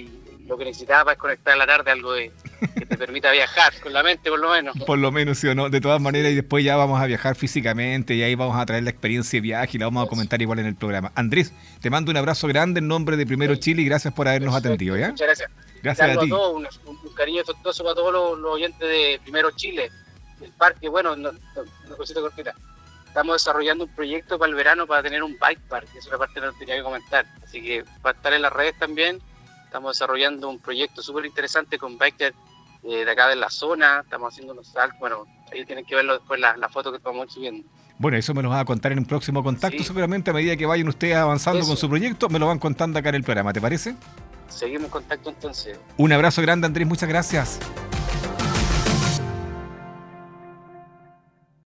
Lo 0.47 0.57
que 0.57 0.65
necesitaba 0.65 1.12
es 1.12 1.19
conectar 1.19 1.55
a 1.55 1.57
la 1.57 1.67
tarde 1.67 1.91
algo 1.91 2.13
de, 2.13 2.32
que 2.78 2.87
te 2.87 2.97
permita 2.97 3.30
viajar 3.32 3.73
con 3.80 3.93
la 3.93 4.02
mente, 4.02 4.30
por 4.30 4.39
lo 4.39 4.50
menos. 4.50 4.76
Por 4.87 4.99
lo 4.99 5.11
menos, 5.11 5.39
sí 5.39 5.49
o 5.49 5.54
no. 5.54 5.69
De 5.69 5.80
todas 5.80 6.00
maneras, 6.00 6.32
y 6.32 6.35
después 6.35 6.65
ya 6.65 6.76
vamos 6.76 7.00
a 7.00 7.06
viajar 7.06 7.35
físicamente 7.35 8.15
y 8.15 8.23
ahí 8.23 8.35
vamos 8.35 8.56
a 8.56 8.65
traer 8.65 8.85
la 8.85 8.91
experiencia 8.91 9.39
de 9.39 9.41
viaje 9.43 9.73
y 9.75 9.78
la 9.78 9.87
vamos 9.87 10.06
a 10.06 10.09
comentar 10.09 10.41
igual 10.41 10.59
en 10.61 10.67
el 10.67 10.76
programa. 10.76 11.13
Andrés, 11.15 11.52
te 11.80 11.91
mando 11.91 12.11
un 12.11 12.17
abrazo 12.17 12.47
grande 12.49 12.78
en 12.78 12.89
nombre 12.89 13.17
de 13.17 13.26
Primero 13.26 13.56
Chile 13.56 13.82
y 13.82 13.85
gracias 13.85 14.15
por 14.15 14.28
habernos 14.28 14.54
atendido. 14.54 14.97
¿ya? 14.97 15.11
Muchas 15.11 15.26
gracias. 15.26 15.50
Gracias 15.82 16.17
a 16.17 16.21
ti. 16.21 16.30
un, 16.32 16.67
cariño 17.15 17.43
afectuoso 17.43 17.82
para 17.82 17.95
todos 17.95 18.39
los, 18.39 18.52
oyentes 18.52 18.89
de 18.89 19.21
Primero 19.23 19.50
Chile. 19.52 19.91
El 20.41 20.52
parque, 20.52 20.89
bueno, 20.89 21.15
una 21.15 21.32
cosita 21.97 22.21
cortita 22.21 22.54
estamos 23.17 23.37
desarrollando 23.37 23.85
un 23.85 23.95
proyecto 23.95 24.39
para 24.39 24.50
el 24.50 24.54
verano 24.54 24.87
para 24.87 25.02
tener 25.02 25.23
un 25.23 25.39
bike 25.39 25.63
park, 25.71 25.91
que 25.91 26.00
es 26.00 26.06
una 26.06 26.19
parte 26.19 26.35
que 26.35 26.41
no 26.43 26.52
tenía 26.52 26.76
que 26.76 26.82
comentar. 26.82 27.25
Así 27.43 27.63
que 27.63 27.82
va 28.04 28.11
a 28.11 28.13
estar 28.13 28.30
en 28.35 28.43
las 28.43 28.52
redes 28.52 28.78
también. 28.78 29.23
Estamos 29.67 29.97
desarrollando 29.97 30.49
un 30.49 30.59
proyecto 30.59 31.02
súper 31.02 31.26
interesante 31.26 31.79
con 31.79 31.99
bikers 31.99 32.35
eh, 32.83 33.05
de 33.05 33.11
acá 33.11 33.29
de 33.29 33.37
la 33.37 33.50
zona. 33.50 34.00
Estamos 34.02 34.33
haciendo 34.33 34.52
unos 34.55 34.69
saltos. 34.69 34.99
Bueno, 34.99 35.26
ahí 35.52 35.65
tienen 35.67 35.85
que 35.85 35.95
verlo 35.95 36.15
después 36.15 36.41
la, 36.41 36.57
la 36.57 36.69
foto 36.69 36.91
que 36.91 36.97
estamos 36.97 37.33
subiendo. 37.33 37.69
Bueno, 37.99 38.17
eso 38.17 38.35
me 38.35 38.43
lo 38.43 38.50
van 38.50 38.61
a 38.61 38.65
contar 38.65 38.93
en 38.93 38.99
un 38.99 39.07
próximo 39.07 39.43
contacto. 39.43 39.83
Seguramente 39.83 40.31
a 40.31 40.35
medida 40.35 40.57
que 40.57 40.67
vayan 40.67 40.89
ustedes 40.89 41.17
avanzando 41.17 41.67
con 41.67 41.76
su 41.76 41.89
proyecto, 41.89 42.29
me 42.29 42.39
lo 42.39 42.47
van 42.47 42.59
contando 42.59 42.99
acá 42.99 43.09
en 43.09 43.17
el 43.17 43.25
programa. 43.25 43.52
¿Te 43.52 43.61
parece? 43.61 43.95
Seguimos 44.49 44.85
en 44.85 44.91
contacto 44.91 45.31
entonces. 45.31 45.79
Un 45.97 46.13
abrazo 46.13 46.43
grande, 46.43 46.67
Andrés. 46.67 46.87
Muchas 46.87 47.09
gracias. 47.09 47.59